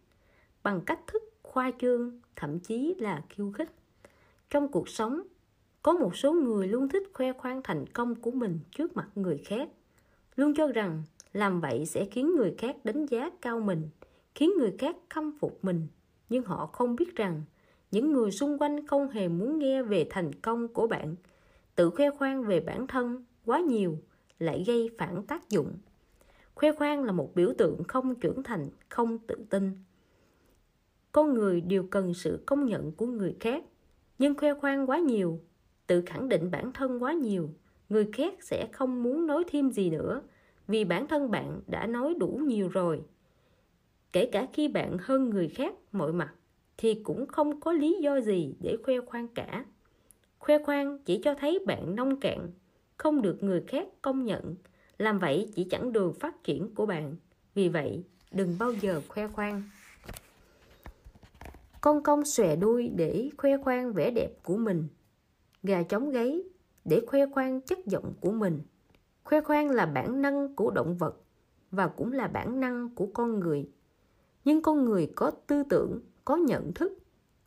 [0.64, 3.70] bằng cách thức khoa trương, thậm chí là khiêu khích.
[4.50, 5.22] Trong cuộc sống,
[5.82, 9.38] có một số người luôn thích khoe khoang thành công của mình trước mặt người
[9.38, 9.70] khác,
[10.36, 11.04] luôn cho rằng
[11.34, 13.90] làm vậy sẽ khiến người khác đánh giá cao mình,
[14.36, 15.88] khiến người khác khâm phục mình.
[16.30, 17.42] Nhưng họ không biết rằng,
[17.92, 21.16] những người xung quanh không hề muốn nghe về thành công của bạn.
[21.76, 23.98] Tự khoe khoang về bản thân quá nhiều
[24.40, 25.74] lại gây phản tác dụng
[26.56, 29.72] khoe khoang là một biểu tượng không trưởng thành, không tự tin.
[31.12, 33.64] Con người đều cần sự công nhận của người khác,
[34.20, 35.40] nhưng khoe khoang quá nhiều,
[35.88, 37.50] tự khẳng định bản thân quá nhiều,
[37.90, 40.22] người khác sẽ không muốn nói thêm gì nữa,
[40.68, 43.02] vì bản thân bạn đã nói đủ nhiều rồi.
[44.12, 46.34] Kể cả khi bạn hơn người khác mọi mặt,
[46.78, 49.66] thì cũng không có lý do gì để khoe khoang cả.
[50.40, 52.52] Khoe khoang chỉ cho thấy bạn nông cạn,
[52.98, 54.56] không được người khác công nhận
[54.98, 57.16] làm vậy chỉ chẳng đường phát triển của bạn.
[57.56, 59.64] Vì vậy, đừng bao giờ khoe khoang.
[61.82, 64.88] Con công xòe đuôi để khoe khoang vẻ đẹp của mình.
[65.64, 66.44] Gà trống gáy
[66.86, 68.62] để khoe khoang chất giọng của mình.
[69.24, 71.16] Khoe khoang là bản năng của động vật
[71.72, 73.70] và cũng là bản năng của con người.
[74.46, 76.98] Nhưng con người có tư tưởng, có nhận thức,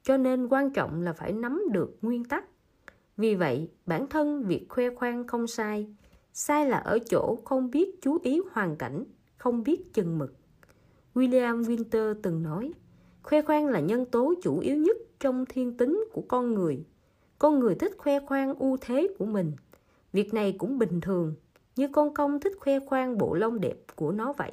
[0.02, 2.44] cho nên quan trọng là phải nắm được nguyên tắc.
[3.16, 5.86] Vì vậy, bản thân việc khoe khoang không sai
[6.38, 9.04] sai là ở chỗ không biết chú ý hoàn cảnh,
[9.36, 10.34] không biết chừng mực.
[11.14, 12.72] William winter từng nói,
[13.22, 16.84] khoe khoang là nhân tố chủ yếu nhất trong thiên tính của con người.
[17.38, 19.52] Con người thích khoe khoang ưu thế của mình.
[20.12, 21.34] Việc này cũng bình thường,
[21.76, 24.52] như con công thích khoe khoang bộ lông đẹp của nó vậy.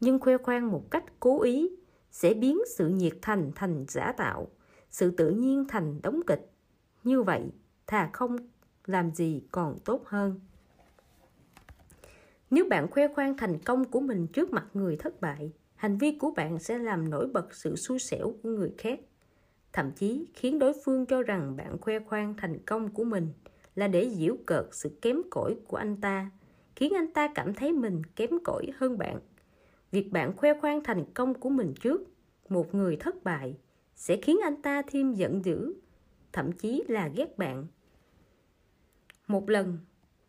[0.00, 1.70] Nhưng khoe khoang một cách cố ý
[2.10, 4.48] sẽ biến sự nhiệt thành thành giả tạo,
[4.90, 6.50] sự tự nhiên thành đóng kịch.
[7.04, 7.42] Như vậy,
[7.86, 8.36] thà không
[8.86, 10.40] làm gì còn tốt hơn
[12.50, 16.16] nếu bạn khoe khoang thành công của mình trước mặt người thất bại, hành vi
[16.20, 19.00] của bạn sẽ làm nổi bật sự xui xẻo của người khác.
[19.72, 23.28] Thậm chí khiến đối phương cho rằng bạn khoe khoang thành công của mình
[23.74, 26.30] là để giễu cợt sự kém cỏi của anh ta,
[26.76, 29.20] khiến anh ta cảm thấy mình kém cỏi hơn bạn.
[29.90, 32.02] Việc bạn khoe khoang thành công của mình trước
[32.48, 33.56] một người thất bại
[33.94, 35.74] sẽ khiến anh ta thêm giận dữ,
[36.32, 37.66] thậm chí là ghét bạn.
[39.26, 39.78] Một lần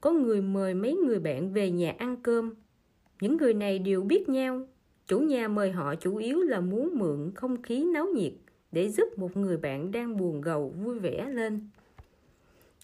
[0.02, 2.54] có người mời mấy người bạn về nhà ăn cơm.
[3.22, 4.68] Những người này đều biết nhau.
[5.08, 8.34] Chủ nhà mời họ chủ yếu là muốn mượn không khí náo nhiệt
[8.72, 11.70] để giúp một người bạn đang buồn gầu vui vẻ lên.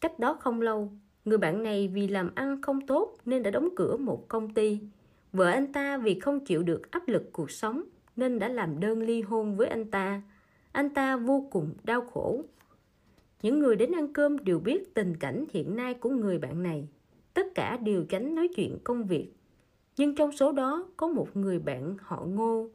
[0.02, 0.92] Cách đó không lâu,
[1.26, 4.80] người bạn này vì làm ăn không tốt nên đã đóng cửa một công ty.
[5.34, 7.84] Vợ anh ta vì không chịu được áp lực cuộc sống
[8.16, 10.22] nên đã làm đơn ly hôn với anh ta.
[10.72, 12.44] Anh ta vô cùng đau khổ.
[13.42, 16.88] Những người đến ăn cơm đều biết tình cảnh hiện nay của người bạn này
[17.36, 19.32] tất cả đều tránh nói chuyện công việc.
[19.98, 22.70] Nhưng trong số đó có một người bạn họ ngô,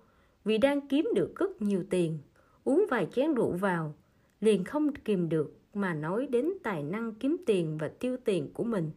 [0.45, 2.19] vì đang kiếm được rất nhiều tiền,
[2.65, 3.95] uống vài chén rượu vào,
[4.41, 8.65] liền không kìm được mà nói đến tài năng kiếm tiền và tiêu tiền của
[8.65, 8.91] mình.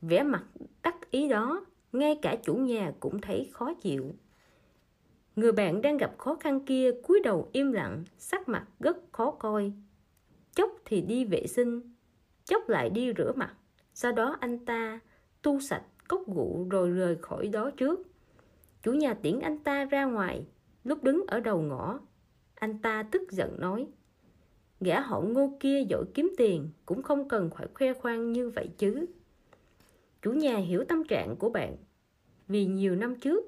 [0.00, 0.44] Vẻ mặt
[0.82, 4.04] đắc ý đó, ngay cả chủ nhà cũng thấy khó chịu.
[5.36, 9.30] Người bạn đang gặp khó khăn kia cúi đầu im lặng, sắc mặt rất khó
[9.30, 9.72] coi.
[10.54, 11.80] Chốc thì đi vệ sinh,
[12.44, 13.54] chốc lại đi rửa mặt
[13.94, 15.00] sau đó anh ta
[15.42, 18.02] tu sạch cốc gụ rồi rời khỏi đó trước.
[18.82, 20.46] Chủ nhà tiễn anh ta ra ngoài,
[20.84, 22.00] lúc đứng ở đầu ngõ,
[22.54, 23.86] anh ta tức giận nói,
[24.80, 28.70] gã họ ngô kia giỏi kiếm tiền, cũng không cần phải khoe khoang như vậy
[28.78, 29.06] chứ.
[30.22, 31.76] Chủ nhà hiểu tâm trạng của bạn,
[32.48, 33.44] vì nhiều năm trước,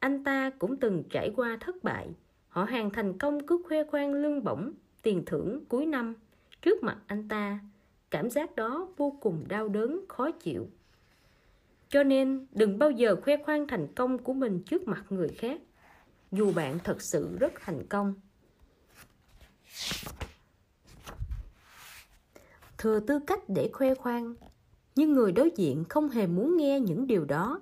[0.00, 2.08] anh ta cũng từng trải qua thất bại.
[2.48, 4.72] Họ hàng thành công cứ khoe khoang lương bổng,
[5.02, 6.14] tiền thưởng cuối năm
[6.62, 7.58] trước mặt anh ta
[8.12, 10.68] cảm giác đó vô cùng đau đớn, khó chịu.
[11.88, 15.60] Cho nên, đừng bao giờ khoe khoang thành công của mình trước mặt người khác.
[16.32, 18.14] Dù bạn thật sự rất thành công.
[22.78, 24.34] Thừa tư cách để khoe khoang,
[24.94, 27.60] nhưng người đối diện không hề muốn nghe những điều đó.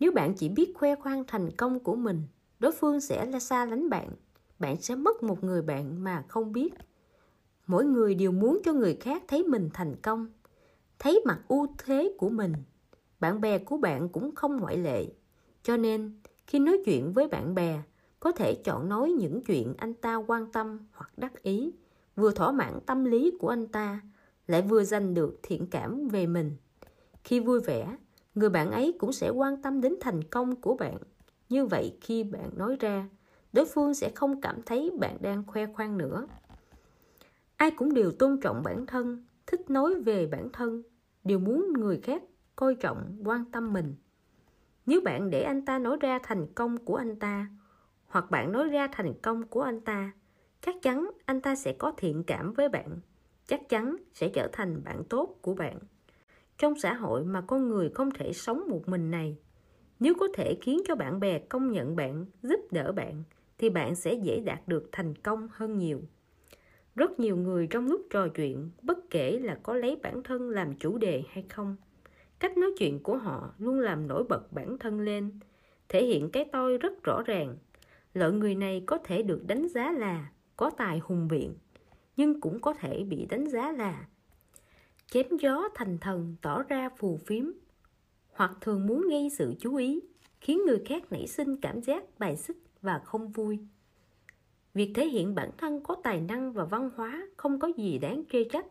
[0.00, 2.22] Nếu bạn chỉ biết khoe khoang thành công của mình,
[2.58, 4.08] đối phương sẽ là xa lánh bạn.
[4.58, 6.74] Bạn sẽ mất một người bạn mà không biết
[7.72, 10.26] mỗi người đều muốn cho người khác thấy mình thành công,
[10.98, 12.52] thấy mặt ưu thế của mình.
[13.20, 15.06] Bạn bè của bạn cũng không ngoại lệ.
[15.62, 17.82] Cho nên, khi nói chuyện với bạn bè,
[18.20, 21.72] có thể chọn nói những chuyện anh ta quan tâm hoặc đắc ý,
[22.16, 24.00] vừa thỏa mãn tâm lý của anh ta,
[24.46, 26.56] lại vừa giành được thiện cảm về mình.
[27.24, 27.96] Khi vui vẻ,
[28.34, 30.96] người bạn ấy cũng sẽ quan tâm đến thành công của bạn.
[31.48, 33.08] Như vậy khi bạn nói ra,
[33.52, 36.26] đối phương sẽ không cảm thấy bạn đang khoe khoang nữa
[37.62, 40.82] ai cũng đều tôn trọng bản thân, thích nói về bản thân,
[41.24, 42.22] đều muốn người khác
[42.56, 43.94] coi trọng, quan tâm mình.
[44.86, 47.46] Nếu bạn để anh ta nói ra thành công của anh ta,
[48.06, 50.12] hoặc bạn nói ra thành công của anh ta,
[50.60, 52.98] chắc chắn anh ta sẽ có thiện cảm với bạn,
[53.46, 55.78] chắc chắn sẽ trở thành bạn tốt của bạn.
[56.58, 59.36] Trong xã hội mà con người không thể sống một mình này,
[60.00, 63.22] nếu có thể khiến cho bạn bè công nhận bạn, giúp đỡ bạn,
[63.58, 66.00] thì bạn sẽ dễ đạt được thành công hơn nhiều
[66.94, 70.74] rất nhiều người trong lúc trò chuyện, bất kể là có lấy bản thân làm
[70.74, 71.76] chủ đề hay không,
[72.38, 75.30] cách nói chuyện của họ luôn làm nổi bật bản thân lên,
[75.88, 77.56] thể hiện cái tôi rất rõ ràng.
[78.14, 81.54] Loại người này có thể được đánh giá là có tài hùng biện,
[82.16, 84.06] nhưng cũng có thể bị đánh giá là
[85.06, 87.44] chém gió thành thần tỏ ra phù phiếm,
[88.32, 90.00] hoặc thường muốn gây sự chú ý,
[90.40, 93.58] khiến người khác nảy sinh cảm giác bài xích và không vui
[94.74, 98.22] việc thể hiện bản thân có tài năng và văn hóa không có gì đáng
[98.32, 98.66] chê trách.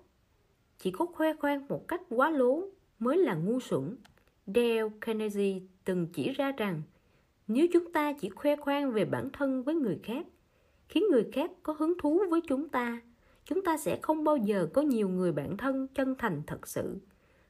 [0.78, 2.64] Chỉ có khoe khoang một cách quá lố
[3.00, 3.96] mới là ngu xuẩn.
[4.48, 6.82] Dale Carnegie từng chỉ ra rằng,
[7.48, 10.26] nếu chúng ta chỉ khoe khoang về bản thân với người khác,
[10.90, 13.02] khiến người khác có hứng thú với chúng ta
[13.46, 16.98] chúng ta sẽ không bao giờ có nhiều người bạn thân chân thành thật sự.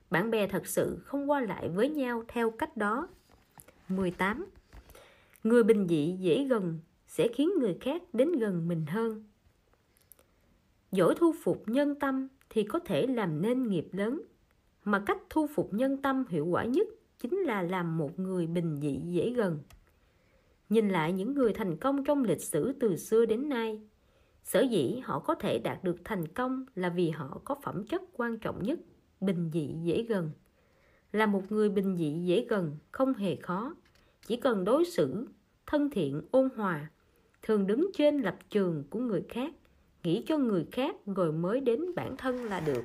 [0.10, 3.08] Bạn bè thật sự không qua lại với nhau theo cách đó.
[3.88, 4.46] 18
[5.44, 6.80] người bình dị dễ gần
[7.12, 9.24] sẽ khiến người khác đến gần mình hơn.
[10.92, 14.22] Giỏi thu phục nhân tâm thì có thể làm nên nghiệp lớn,
[14.84, 16.88] mà cách thu phục nhân tâm hiệu quả nhất
[17.20, 19.60] chính là làm một người bình dị dễ gần.
[20.70, 23.82] Nhìn lại những người thành công trong lịch sử từ xưa đến nay,
[24.44, 28.02] sở dĩ họ có thể đạt được thành công là vì họ có phẩm chất
[28.14, 28.80] quan trọng nhất,
[29.22, 30.32] bình dị dễ gần.
[31.12, 33.76] Là một người bình dị dễ gần không hề khó,
[34.28, 35.28] chỉ cần đối xử,
[35.66, 36.90] thân thiện, ôn hòa
[37.42, 39.54] thường đứng trên lập trường của người khác
[40.04, 42.84] nghĩ cho người khác rồi mới đến bản thân là được.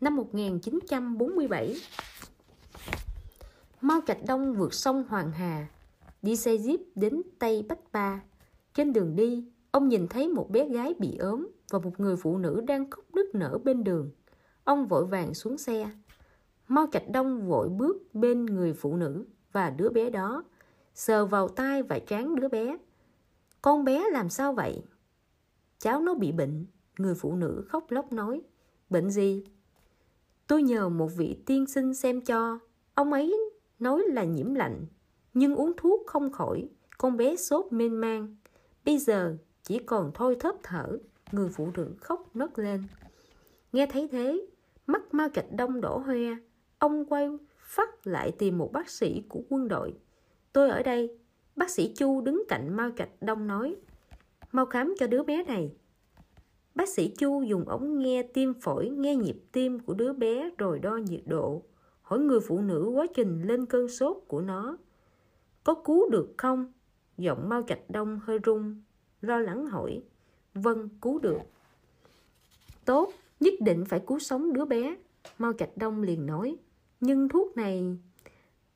[0.00, 1.76] Năm 1947
[3.80, 5.66] Mao Trạch Đông vượt sông Hoàng Hà,
[6.22, 8.22] đi xe jeep đến Tây Bách Ba.
[8.74, 12.38] Trên đường đi, ông nhìn thấy một bé gái bị ốm và một người phụ
[12.38, 14.10] nữ đang khóc nức nở bên đường.
[14.64, 15.90] Ông vội vàng xuống xe.
[16.68, 20.44] Mao Trạch Đông vội bước bên người phụ nữ và đứa bé đó,
[20.96, 22.76] sờ vào tai và trán đứa bé.
[23.62, 24.82] Con bé làm sao vậy?
[25.78, 26.66] Cháu nó bị bệnh,
[26.98, 28.42] người phụ nữ khóc lóc nói.
[28.90, 29.44] Bệnh gì?
[30.46, 32.58] Tôi nhờ một vị tiên sinh xem cho.
[32.94, 33.36] Ông ấy
[33.78, 34.86] nói là nhiễm lạnh,
[35.34, 36.68] nhưng uống thuốc không khỏi.
[36.98, 38.36] Con bé sốt mê man.
[38.84, 40.98] Bây giờ chỉ còn thôi thớp thở.
[41.32, 42.84] Người phụ nữ khóc nấc lên.
[43.72, 44.46] Nghe thấy thế,
[44.86, 46.36] mắt Mao Trạch Đông đổ hoe.
[46.78, 47.28] Ông quay
[47.58, 49.94] phát lại tìm một bác sĩ của quân đội.
[50.56, 51.10] Tôi ở đây.
[51.56, 53.76] Bác sĩ Chu đứng cạnh Mao Trạch Đông nói.
[54.52, 55.72] Mau khám cho đứa bé này.
[56.74, 60.78] Bác sĩ Chu dùng ống nghe tim phổi nghe nhịp tim của đứa bé rồi
[60.78, 61.62] đo nhiệt độ.
[62.02, 64.76] Hỏi người phụ nữ quá trình lên cơn sốt của nó.
[65.64, 66.72] Có cứu được không?
[67.18, 68.82] Giọng Mao Trạch Đông hơi run
[69.20, 70.02] lo lắng hỏi.
[70.54, 71.40] Vâng, cứu được.
[72.84, 74.96] Tốt, nhất định phải cứu sống đứa bé.
[75.38, 76.56] Mao Trạch Đông liền nói.
[77.00, 77.96] Nhưng thuốc này...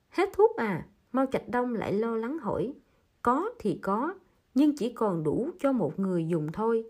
[0.08, 0.86] Hết thuốc à?
[1.12, 2.72] Mao Trạch Đông lại lo lắng hỏi.
[3.22, 4.14] Có thì có,
[4.54, 6.84] nhưng chỉ còn đủ cho một người dùng thôi.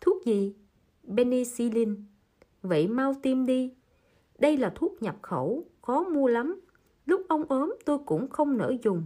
[0.00, 0.54] Thuốc gì?
[1.16, 2.04] Penicillin.
[2.62, 3.74] Vậy mau tiêm đi.
[4.38, 6.60] Đây là thuốc nhập khẩu, khó mua lắm.
[7.06, 9.04] Lúc ông ốm tôi cũng không nỡ dùng.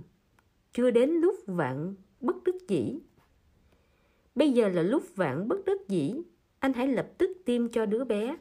[0.72, 2.98] Chưa đến lúc vạn bất đắc dĩ.
[4.34, 6.22] Bây giờ là lúc vạn bất đắc dĩ.
[6.58, 8.36] Anh hãy lập tức tiêm cho đứa bé.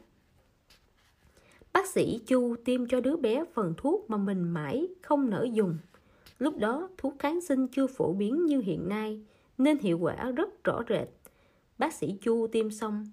[1.72, 5.78] Bác sĩ Chu tiêm cho đứa bé phần thuốc mà mình mãi không nỡ dùng.
[6.40, 9.22] Lúc đó thuốc kháng sinh chưa phổ biến như hiện nay
[9.58, 11.08] nên hiệu quả rất rõ rệt.
[11.78, 13.06] Bác sĩ Chu tiêm xong,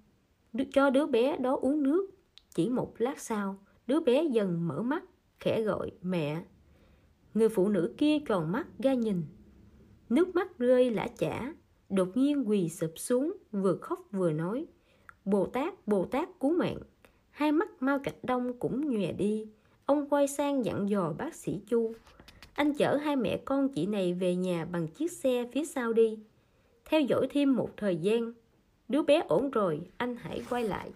[0.72, 2.10] cho đứa bé đó uống nước.
[2.54, 5.04] Chỉ một lát sau, đứa bé dần mở mắt,
[5.40, 6.42] khẽ gọi mẹ.
[7.34, 9.22] Người phụ nữ kia còn mắt ra nhìn.
[10.08, 11.54] Nước mắt rơi lã chả,
[11.90, 14.66] đột nhiên quỳ sụp xuống, vừa khóc vừa nói.
[15.24, 16.78] Bồ Tát, Bồ Tát cứu mạng.
[17.30, 19.46] Hai mắt Mao Trạch Đông cũng nhòe đi.
[19.86, 21.92] Ông quay sang dặn dò bác sĩ Chu.
[22.58, 26.18] Anh chở hai mẹ con chị này về nhà bằng chiếc xe phía sau đi.
[26.84, 28.32] Theo dõi thêm một thời gian.
[28.88, 30.92] Đứa bé ổn rồi, anh hãy quay lại.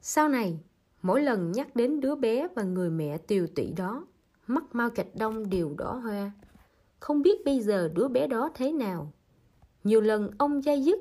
[0.00, 0.58] Sau này,
[1.02, 4.06] mỗi lần nhắc đến đứa bé và người mẹ tiều tụy đó,
[4.46, 6.32] mắt Mao Trạch Đông đều đỏ hoa.
[7.00, 9.12] Không biết bây giờ đứa bé đó thế nào.
[9.84, 10.98] Nhiều lần ông dây dứt.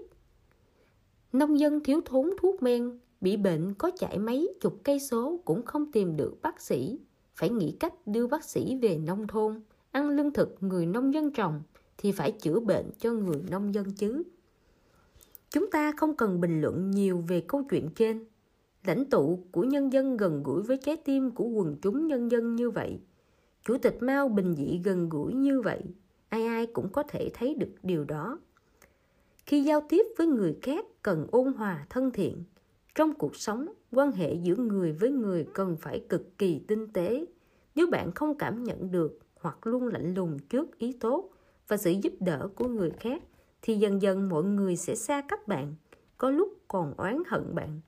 [1.33, 5.65] Nông dân thiếu thốn thuốc men, bị bệnh có chạy mấy chục cây số cũng
[5.65, 6.99] không tìm được bác sĩ
[7.35, 9.61] phải nghĩ cách đưa bác sĩ về nông thôn,
[9.91, 11.61] ăn lương thực người nông dân trồng
[11.97, 14.23] thì phải chữa bệnh cho người nông dân chứ.
[15.49, 18.25] Chúng ta không cần bình luận nhiều về câu chuyện trên.
[18.85, 22.55] Lãnh tụ của nhân dân gần gũi với trái tim của quần chúng nhân dân
[22.55, 22.99] như vậy.
[23.63, 25.81] Chủ tịch mao bình dị gần gũi như vậy,
[26.29, 28.39] ai ai cũng có thể thấy được điều đó.
[29.45, 32.43] Khi giao tiếp với người khác cần ôn hòa thân thiện
[32.95, 37.25] trong cuộc sống, quan hệ giữa người với người cần phải cực kỳ tinh tế.
[37.75, 41.29] Nếu bạn không cảm nhận được hoặc luôn lạnh lùng trước ý tốt
[41.67, 43.23] và sự giúp đỡ của người khác,
[43.61, 45.75] thì dần dần mọi người sẽ xa cách bạn,
[46.17, 47.81] có lúc còn oán hận bạn.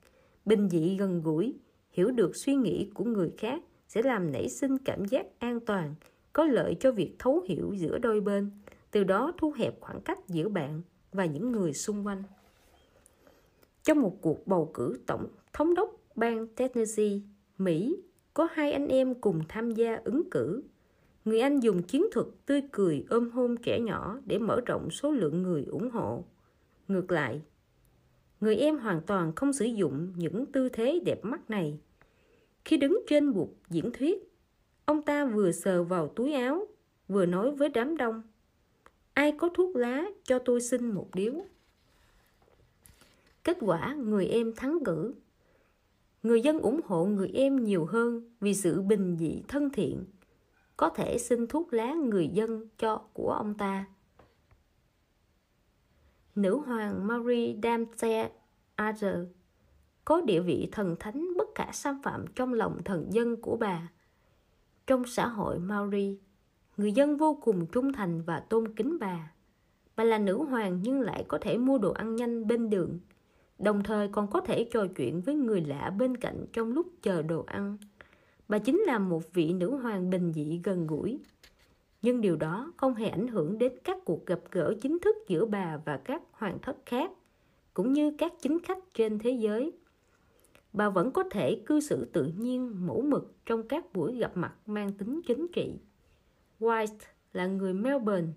[0.45, 1.53] Bình dị gần gũi,
[1.91, 5.95] hiểu được suy nghĩ của người khác sẽ làm nảy sinh cảm giác an toàn,
[6.34, 8.51] có lợi cho việc thấu hiểu giữa đôi bên,
[8.91, 10.82] từ đó thu hẹp khoảng cách giữa bạn
[11.12, 12.24] và những người xung quanh
[13.88, 17.19] trong một cuộc bầu cử tổng thống đốc bang Tennessee,
[17.57, 17.97] Mỹ,
[18.33, 20.63] có hai anh em cùng tham gia ứng cử.
[21.25, 25.11] Người Anh dùng chiến thuật tươi cười ôm hôn trẻ nhỏ để mở rộng số
[25.11, 26.23] lượng người ủng hộ.
[26.88, 27.41] Ngược lại,
[28.41, 31.79] người em hoàn toàn không sử dụng những tư thế đẹp mắt này.
[32.65, 34.33] Khi đứng trên bục diễn thuyết,
[34.85, 36.67] ông ta vừa sờ vào túi áo,
[37.07, 38.21] vừa nói với đám đông.
[39.13, 41.33] Ai có thuốc lá cho tôi xin một điếu.
[43.48, 45.14] Kết quả người em thắng cử.
[46.24, 50.06] Người dân ủng hộ người em nhiều hơn vì sự bình dị thân thiện.
[50.78, 53.86] Có thể xin thuốc lá người dân cho của ông ta.
[56.36, 58.32] Nữ hoàng Marie Damte
[58.76, 59.28] Arthur
[60.06, 63.91] có địa vị thần thánh bất khả xâm phạm trong lòng thần dân của bà.
[64.88, 66.20] Trong xã hội Maori,
[66.78, 69.32] người dân vô cùng trung thành và tôn kính bà.
[69.95, 73.00] Bà là nữ hoàng nhưng lại có thể mua đồ ăn nhanh bên đường
[73.60, 77.22] đồng thời còn có thể trò chuyện với người lạ bên cạnh trong lúc chờ
[77.22, 77.78] đồ ăn.
[78.47, 81.20] Bà chính là một vị nữ hoàng bình dị gần gũi.
[82.01, 85.45] Nhưng điều đó không hề ảnh hưởng đến các cuộc gặp gỡ chính thức giữa
[85.45, 87.12] bà và các hoàng thất khác.
[87.74, 89.74] cũng như các chính khách trên thế giới
[90.74, 94.53] bà vẫn có thể cư xử tự nhiên, mẫu mực trong các buổi gặp mặt
[94.66, 95.74] mang tính chính trị
[96.60, 96.97] white
[97.34, 98.28] là người melbourne,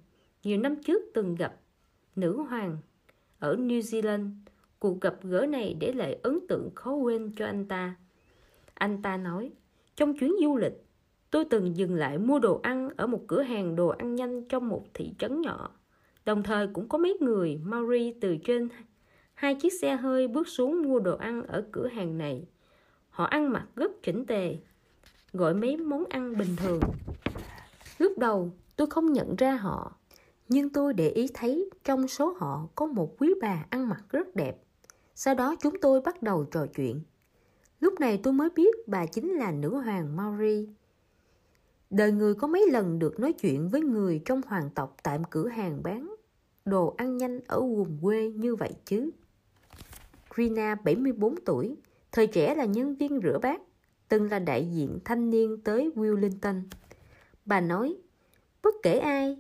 [0.43, 1.61] nhiều năm trước từng gặp
[2.17, 2.79] nữ hoàng
[3.39, 4.31] ở new zealand
[4.81, 7.95] cuộc gặp gỡ này để lại ấn tượng khó quên cho anh ta.
[8.75, 9.53] Anh ta nói,
[9.97, 10.85] trong chuyến du lịch,
[11.31, 14.69] tôi từng dừng lại mua đồ ăn ở một cửa hàng đồ ăn nhanh trong
[14.69, 15.71] một thị trấn nhỏ.
[16.25, 18.69] Đồng thời cũng có mấy người maori từ trên
[19.35, 22.45] hai chiếc xe hơi bước xuống mua đồ ăn ở cửa hàng này.
[23.11, 24.57] Họ ăn mặc rất chỉnh tề,
[25.33, 26.81] gọi mấy món ăn bình thường.
[27.99, 29.97] Lúc đầu, tôi không nhận ra họ,
[30.49, 34.37] nhưng tôi để ý thấy trong số họ có một quý bà ăn mặc rất
[34.37, 34.57] đẹp
[35.23, 37.01] sau đó chúng tôi bắt đầu trò chuyện
[37.81, 40.69] lúc này tôi mới biết bà chính là nữ hoàng maori
[41.91, 45.49] đời người có mấy lần được nói chuyện với người trong hoàng tộc tại cửa
[45.49, 46.15] hàng bán
[46.65, 49.11] đồ ăn nhanh ở vùng quê như vậy chứ
[50.37, 51.77] Rina 74 tuổi,
[52.13, 53.61] thời trẻ là nhân viên rửa bát,
[54.09, 56.63] từng là đại diện thanh niên tới Wellington.
[57.45, 57.97] Bà nói,
[58.63, 59.39] bất kể ai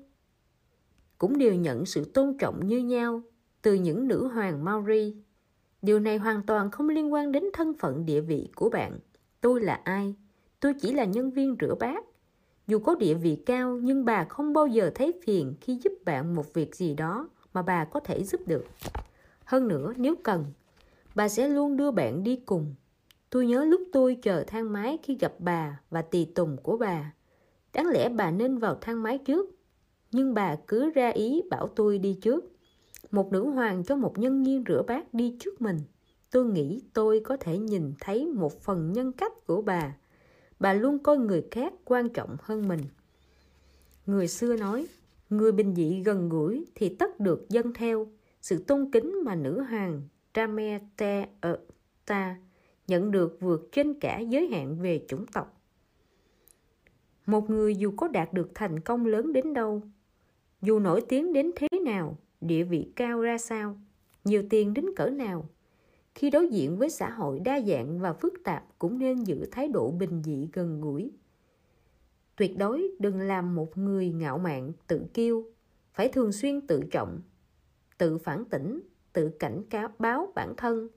[1.19, 3.23] cũng đều nhận sự tôn trọng như nhau
[3.63, 5.17] từ những nữ hoàng Maori.
[5.83, 8.99] Điều này hoàn toàn không liên quan đến thân phận địa vị của bạn.
[9.41, 10.15] Tôi là ai?
[10.61, 12.05] Tôi chỉ là nhân viên rửa bát.
[12.67, 16.35] Dù có địa vị cao nhưng bà không bao giờ thấy phiền khi giúp bạn
[16.35, 18.65] một việc gì đó mà bà có thể giúp được.
[19.45, 20.45] Hơn nữa, nếu cần,
[21.15, 22.75] bà sẽ luôn đưa bạn đi cùng.
[23.31, 27.15] Tôi nhớ lúc tôi chờ thang máy khi gặp bà và tỳ tùng của bà.
[27.73, 29.51] Đáng lẽ bà nên vào thang máy trước,
[30.13, 32.45] nhưng bà cứ ra ý bảo tôi đi trước.
[33.11, 35.79] Một nữ hoàng cho một nhân viên rửa bát đi trước mình.
[36.31, 39.97] Tôi nghĩ tôi có thể nhìn thấy một phần nhân cách của bà.
[40.61, 42.81] Bà luôn coi người khác quan trọng hơn mình.
[44.07, 44.87] Người xưa nói,
[45.31, 48.07] người bình dị gần gũi thì tất được dân theo.
[48.43, 50.03] Sự tôn kính mà nữ hoàng
[50.35, 51.59] Ramete ở
[52.07, 52.37] ta
[52.87, 55.61] nhận được vượt trên cả giới hạn về chủng tộc.
[57.27, 59.83] Một người dù có đạt được thành công lớn đến đâu,
[60.63, 63.79] dù nổi tiếng đến thế nào, địa vị cao ra sao,
[64.25, 65.49] nhiều tiền đến cỡ nào,
[66.15, 69.69] khi đối diện với xã hội đa dạng và phức tạp cũng nên giữ thái
[69.69, 71.11] độ bình dị gần gũi.
[72.37, 75.45] Tuyệt đối đừng làm một người ngạo mạn, tự kiêu,
[75.95, 77.21] phải thường xuyên tự trọng,
[77.99, 78.81] tự phản tỉnh
[79.13, 80.89] tự cảnh cáo báo bản thân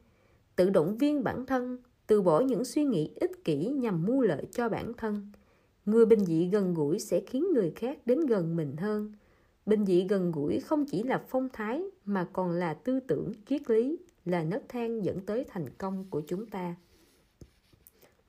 [0.55, 1.77] tự động viên bản thân
[2.07, 5.31] từ bỏ những suy nghĩ ích kỷ nhằm mưu lợi cho bản thân.
[5.85, 9.11] Người bình dị gần gũi sẽ khiến người khác đến gần mình hơn
[9.65, 13.69] bình dị gần gũi không chỉ là phong thái mà còn là tư tưởng triết
[13.69, 16.75] lý là nấc thang dẫn tới thành công của chúng ta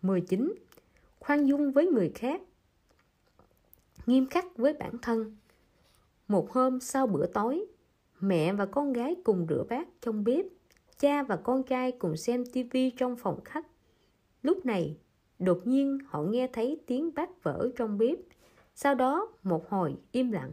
[0.03, 0.55] 19.
[1.19, 2.43] Khoan dung với người khác
[4.07, 5.37] Nghiêm khắc với bản thân
[6.29, 7.67] Một hôm sau bữa tối,
[8.21, 10.45] Mẹ và con gái cùng rửa bát trong bếp,
[10.99, 13.67] cha và con trai cùng xem tivi trong phòng khách.
[14.43, 14.97] Lúc này,
[15.39, 18.19] đột nhiên họ nghe thấy tiếng bát vỡ trong bếp.
[18.75, 20.53] Sau đó, một hồi im lặng.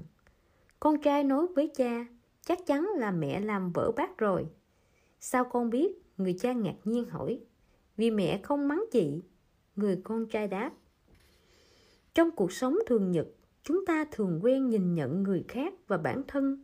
[0.84, 2.06] Con trai nói với cha,
[2.46, 4.46] chắc chắn là mẹ làm vỡ bát rồi.
[5.20, 6.02] Sao con biết?
[6.18, 7.40] Người cha ngạc nhiên hỏi.
[7.98, 9.22] Vì mẹ không mắng chị.
[9.76, 10.72] Người con trai đáp.
[12.14, 13.28] Trong cuộc sống thường nhật,
[13.64, 16.64] chúng ta thường quen nhìn nhận người khác và bản thân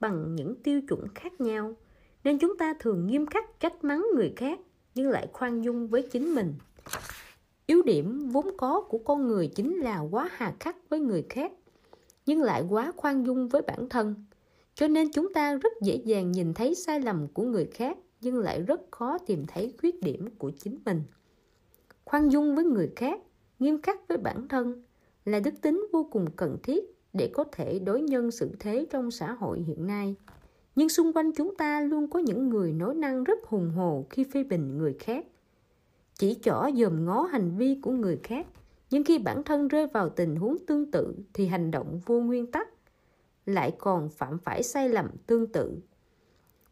[0.00, 1.76] bằng những tiêu chuẩn khác nhau
[2.24, 4.60] nên chúng ta thường nghiêm khắc trách mắng người khác
[4.94, 6.54] nhưng lại khoan dung với chính mình
[7.66, 11.52] yếu điểm vốn có của con người chính là quá hà khắc với người khác
[12.28, 14.14] nhưng lại quá khoan dung với bản thân.
[14.74, 18.38] Cho nên chúng ta rất dễ dàng nhìn thấy sai lầm của người khác, nhưng
[18.38, 21.02] lại rất khó tìm thấy khuyết điểm của chính mình.
[22.04, 23.20] Khoan dung với người khác,
[23.58, 24.82] nghiêm khắc với bản thân
[25.24, 29.10] là đức tính vô cùng cần thiết để có thể đối nhân xử thế trong
[29.10, 30.14] xã hội hiện nay.
[30.76, 34.24] Nhưng xung quanh chúng ta luôn có những người nói năng rất hùng hồ khi
[34.24, 35.26] phê bình người khác.
[36.14, 38.46] Chỉ trỏ dòm ngó hành vi của người khác
[38.90, 42.50] nhưng khi bản thân rơi vào tình huống tương tự thì hành động vô nguyên
[42.50, 42.68] tắc
[43.48, 45.78] lại còn phạm phải sai lầm tương tự.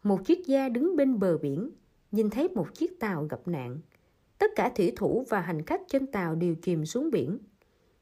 [0.03, 1.71] Một chiếc gia đứng bên bờ biển,
[2.12, 3.79] nhìn thấy một chiếc tàu gặp nạn.
[4.39, 7.39] Tất cả thủy thủ và hành khách trên tàu đều chìm xuống biển.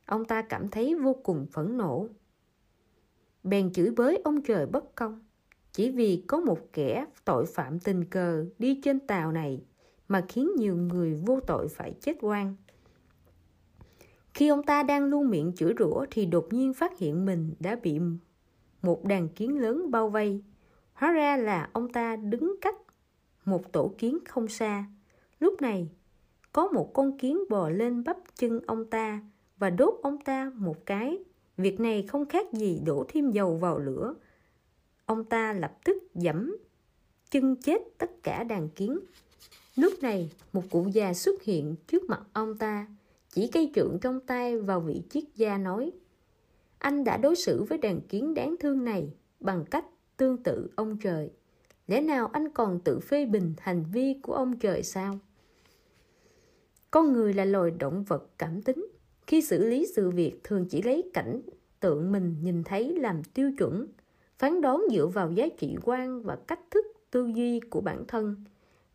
[0.06, 2.08] Ông ta cảm thấy vô cùng phẫn nộ.
[3.42, 5.24] Bèn chửi bới ông trời bất công.
[5.72, 9.64] Chỉ vì có một kẻ tội phạm tình cờ đi trên tàu này
[10.08, 12.56] mà khiến nhiều người vô tội phải chết oan
[14.34, 17.76] khi ông ta đang luôn miệng chửi rủa thì đột nhiên phát hiện mình đã
[17.82, 17.98] bị
[18.82, 20.42] một đàn kiến lớn bao vây.
[20.92, 22.76] Hóa ra là ông ta đứng cách
[23.44, 24.84] một tổ kiến không xa.
[25.40, 25.88] Lúc này,
[26.52, 29.20] có một con kiến bò lên bắp chân ông ta
[29.58, 31.18] và đốt ông ta một cái.
[31.56, 34.14] Việc này không khác gì đổ thêm dầu vào lửa.
[35.06, 36.56] Ông ta lập tức dẫm
[37.30, 38.98] chân chết tất cả đàn kiến.
[39.76, 42.86] Lúc này, một cụ già xuất hiện trước mặt ông ta
[43.34, 45.92] chỉ cây trượng trong tay vào vị triết gia nói,
[46.78, 49.84] anh đã đối xử với đàn kiến đáng thương này bằng cách
[50.16, 51.30] tương tự ông trời.
[51.86, 55.18] Lẽ nào anh còn tự phê bình hành vi của ông trời sao?
[56.90, 58.86] Con người là loài động vật cảm tính.
[59.26, 61.40] Khi xử lý sự việc thường chỉ lấy cảnh
[61.80, 63.86] tượng mình nhìn thấy làm tiêu chuẩn,
[64.38, 68.44] phán đoán dựa vào giá trị quan và cách thức tư duy của bản thân.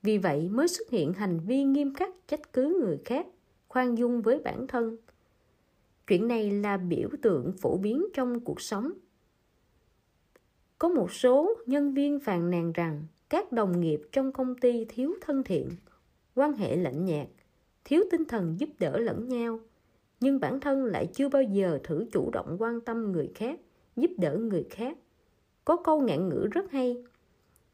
[0.02, 3.28] Vì vậy mới xuất hiện hành vi nghiêm khắc trách cứ người khác
[3.70, 4.98] khoan dung với bản thân.
[6.08, 8.92] Chuyện này là biểu tượng phổ biến trong cuộc sống.
[10.78, 15.16] Có một số nhân viên phàn nàn rằng các đồng nghiệp trong công ty thiếu
[15.22, 15.70] thân thiện,
[16.36, 17.28] quan hệ lạnh nhạt,
[17.86, 19.60] thiếu tinh thần giúp đỡ lẫn nhau,
[20.20, 23.60] nhưng bản thân lại chưa bao giờ thử chủ động quan tâm người khác,
[23.96, 24.98] giúp đỡ người khác.
[25.66, 27.04] Có câu ngạn ngữ rất hay,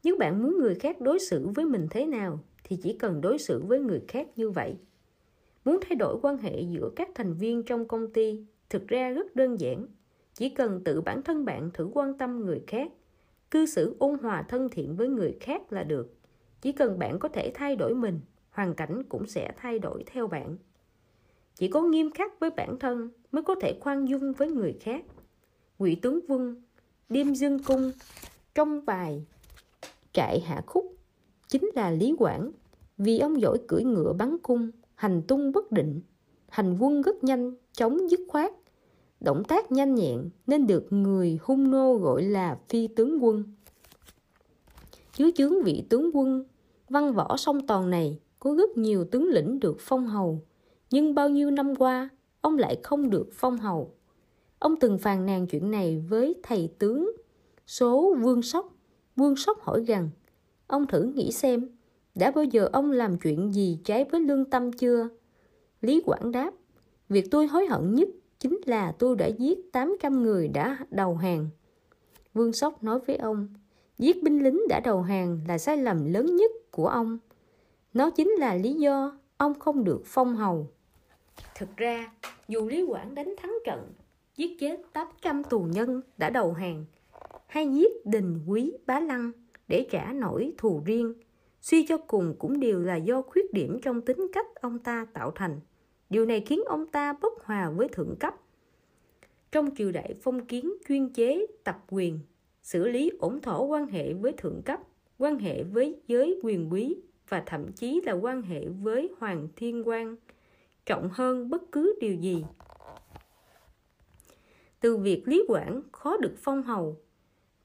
[0.04, 3.38] nếu bạn muốn người khác đối xử với mình thế nào thì chỉ cần đối
[3.38, 4.76] xử với người khác như vậy
[5.66, 9.36] muốn thay đổi quan hệ giữa các thành viên trong công ty thực ra rất
[9.36, 9.86] đơn giản.
[10.34, 12.92] Chỉ cần tự bản thân bạn thử quan tâm người khác,
[13.50, 16.14] cư xử ôn hòa thân thiện với người khác là được.
[16.60, 20.26] Chỉ cần bạn có thể thay đổi mình, hoàn cảnh cũng sẽ thay đổi theo
[20.26, 20.56] bạn.
[21.54, 25.04] Chỉ có nghiêm khắc với bản thân mới có thể khoan dung với người khác.
[25.78, 26.62] Ngụy tướng quân
[27.08, 27.92] đêm dương cung,
[28.54, 29.24] trong bài
[30.12, 30.96] trại hạ khúc,
[31.48, 32.50] chính là lý quảng
[32.98, 36.00] vì ông giỏi cưỡi ngựa bắn cung hành tung bất định,
[36.48, 38.52] hành quân rất nhanh chống dứt khoát.
[39.20, 43.44] Động tác nhanh nhẹn nên được người hung nô gọi là phi tướng quân.
[45.16, 46.44] Dưới chướng vị tướng quân,
[46.88, 50.42] văn võ song toàn này có rất nhiều tướng lĩnh được phong hầu.
[50.90, 52.08] Nhưng bao nhiêu năm qua,
[52.40, 53.94] ông lại không được phong hầu.
[54.58, 57.12] Ông từng phàn nàn chuyện này với thầy tướng
[57.66, 58.72] số vương sóc.
[59.16, 60.10] Vương sóc hỏi rằng,
[60.66, 61.68] ông thử nghĩ xem
[62.16, 65.08] đã bao giờ ông làm chuyện gì trái với lương tâm chưa?
[65.80, 66.50] Lý quảng đáp,
[67.08, 68.08] việc tôi hối hận nhất
[68.38, 71.48] chính là tôi đã giết 800 người đã đầu hàng.
[72.34, 73.48] Vương sóc nói với ông,
[73.98, 77.18] giết binh lính đã đầu hàng là sai lầm lớn nhất của ông.
[77.94, 80.68] Nó chính là lý do ông không được phong hầu.
[81.58, 82.12] Thực ra,
[82.48, 83.92] dù lý quảng đánh thắng trận,
[84.36, 86.84] giết chết 800 tù nhân đã đầu hàng,
[87.46, 89.32] hay giết đình quý bá lăng
[89.68, 91.14] để trả nổi thù riêng
[91.66, 95.30] suy cho cùng cũng đều là do khuyết điểm trong tính cách ông ta tạo
[95.30, 95.60] thành.
[96.10, 98.34] Điều này khiến ông ta bất hòa với thượng cấp.
[99.52, 102.20] Trong triều đại phong kiến chuyên chế, tập quyền,
[102.62, 104.80] xử lý ổn thỏa quan hệ với thượng cấp,
[105.18, 106.96] quan hệ với giới quyền quý
[107.28, 110.16] và thậm chí là quan hệ với hoàng thiên quan
[110.86, 112.44] trọng hơn bất cứ điều gì.
[114.80, 116.96] Từ việc lý quản khó được phong hầu,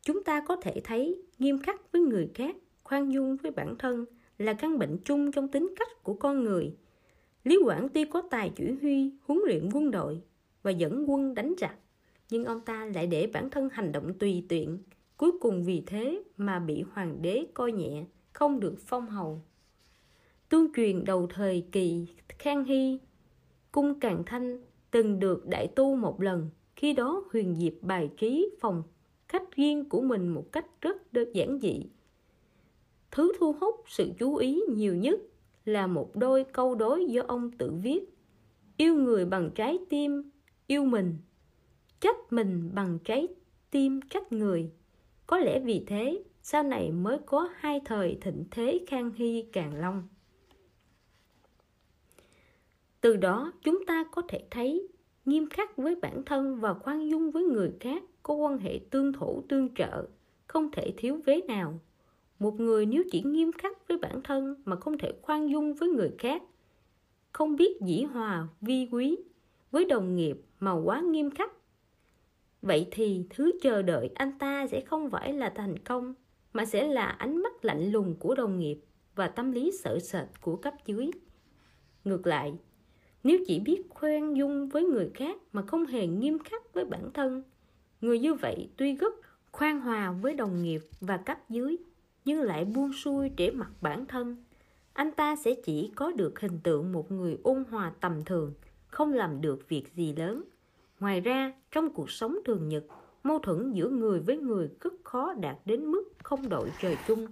[0.02, 2.56] chúng ta có thể thấy nghiêm khắc với người khác
[2.92, 4.06] khoan dung với bản thân
[4.38, 6.76] là căn bệnh chung trong tính cách của con người.
[7.44, 10.22] Lý quảng tuy có tài chỉ huy, huấn luyện quân đội
[10.64, 11.76] và dẫn quân đánh giặc,
[12.30, 14.80] nhưng ông ta lại để bản thân hành động tùy tiện.
[15.18, 19.42] Cuối cùng vì thế mà bị hoàng đế coi nhẹ, không được phong hầu.
[20.50, 22.06] Tương truyền đầu thời kỳ
[22.40, 23.00] khang hy,
[23.72, 24.60] cung càng thanh
[24.92, 26.50] từng được đại tu một lần.
[26.76, 28.84] Khi đó huyền diệp bài trí phòng
[29.28, 31.86] khách riêng của mình một cách rất đơn giản dị
[33.12, 35.20] thứ thu hút sự chú ý nhiều nhất
[35.66, 38.00] là một đôi câu đối do ông tự viết.
[38.78, 40.30] Yêu người bằng trái tim,
[40.68, 41.18] yêu mình.
[42.00, 43.28] Trách mình bằng trái
[43.72, 44.72] tim trách người.
[45.28, 49.76] Có lẽ vì thế, sau này mới có hai thời thịnh thế khang hy, càng
[49.76, 50.08] long.
[53.02, 54.88] Từ đó, chúng ta có thể thấy,
[55.26, 59.14] nghiêm khắc với bản thân và khoan dung với người khác có quan hệ tương
[59.14, 60.08] thủ tương trợ,
[60.48, 61.80] không thể thiếu vế nào
[62.42, 65.90] một người nếu chỉ nghiêm khắc với bản thân mà không thể khoan dung với
[65.90, 66.44] người khác,
[67.32, 69.18] không biết dĩ hòa, vi quý,
[69.72, 71.52] với đồng nghiệp mà quá nghiêm khắc,
[72.62, 76.14] vậy thì thứ chờ đợi anh ta sẽ không phải là thành công,
[76.54, 78.80] mà sẽ là ánh mắt lạnh lùng của đồng nghiệp
[79.16, 81.12] và tâm lý sợ sệt của cấp dưới.
[82.04, 82.54] Ngược lại,
[83.24, 87.10] nếu chỉ biết khoan dung với người khác mà không hề nghiêm khắc với bản
[87.14, 87.44] thân,
[88.02, 89.14] người như vậy tuy rất
[89.52, 91.78] khoan hòa với đồng nghiệp và cấp dưới
[92.26, 94.36] nhưng lại buông xuôi để mặc bản thân.
[94.94, 98.54] Anh ta sẽ chỉ có được hình tượng một người ôn hòa tầm thường,
[98.88, 100.44] không làm được việc gì lớn.
[101.00, 102.84] Ngoài ra, trong cuộc sống thường nhật,
[103.24, 107.28] mâu thuẫn giữa người với người rất khó đạt đến mức không đội trời chung.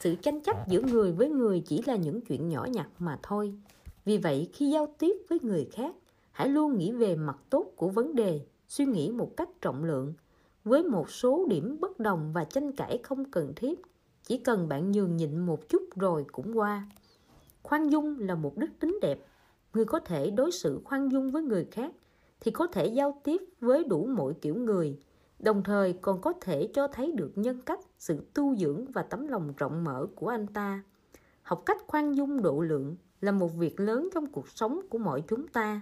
[0.00, 3.54] Sự tranh chấp giữa người với người chỉ là những chuyện nhỏ nhặt mà thôi.
[4.04, 5.94] Vì vậy, khi giao tiếp với người khác,
[6.32, 10.14] hãy luôn nghĩ về mặt tốt của vấn đề, suy nghĩ một cách trọng lượng
[10.66, 13.80] với một số điểm bất đồng và tranh cãi không cần thiết,
[14.22, 16.86] chỉ cần bạn nhường nhịn một chút rồi cũng qua.
[17.62, 19.18] Khoan dung là một đức tính đẹp.
[19.74, 21.92] Người có thể đối xử khoan dung với người khác
[22.40, 24.98] thì có thể giao tiếp với đủ mọi kiểu người,
[25.38, 29.26] đồng thời còn có thể cho thấy được nhân cách, sự tu dưỡng và tấm
[29.26, 30.82] lòng rộng mở của anh ta.
[31.42, 35.22] Học cách khoan dung độ lượng là một việc lớn trong cuộc sống của mọi
[35.28, 35.80] chúng ta.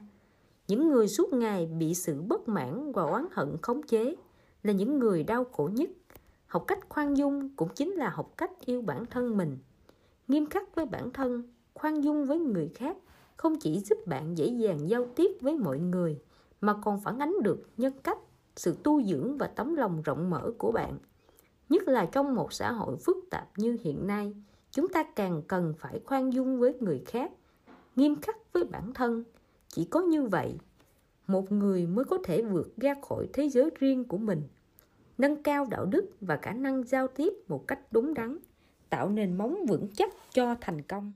[0.69, 4.15] Những người suốt ngày bị sự bất mãn và oán hận khống chế
[4.65, 5.91] là những người đau khổ nhất.
[6.47, 9.59] Học cách khoan dung cũng chính là học cách yêu bản thân mình.
[10.29, 11.43] Nghiêm khắc với bản thân,
[11.75, 12.97] khoan dung với người khác
[13.37, 16.21] không chỉ giúp bạn dễ dàng giao tiếp với mọi người,
[16.61, 18.19] mà còn phản ánh được nhân cách,
[18.57, 20.99] sự tu dưỡng và tấm lòng rộng mở của bạn.
[21.69, 24.35] Nhất là trong một xã hội phức tạp như hiện nay,
[24.71, 27.33] chúng ta càng cần phải khoan dung với người khác,
[27.97, 29.25] nghiêm khắc với bản thân.
[29.69, 30.59] Chỉ có như vậy
[31.27, 34.43] một người mới có thể vượt ra khỏi thế giới riêng của mình,
[35.19, 38.39] nâng cao đạo đức và khả năng giao tiếp một cách đúng đắn,
[38.91, 41.13] tạo nền móng vững chắc cho thành công.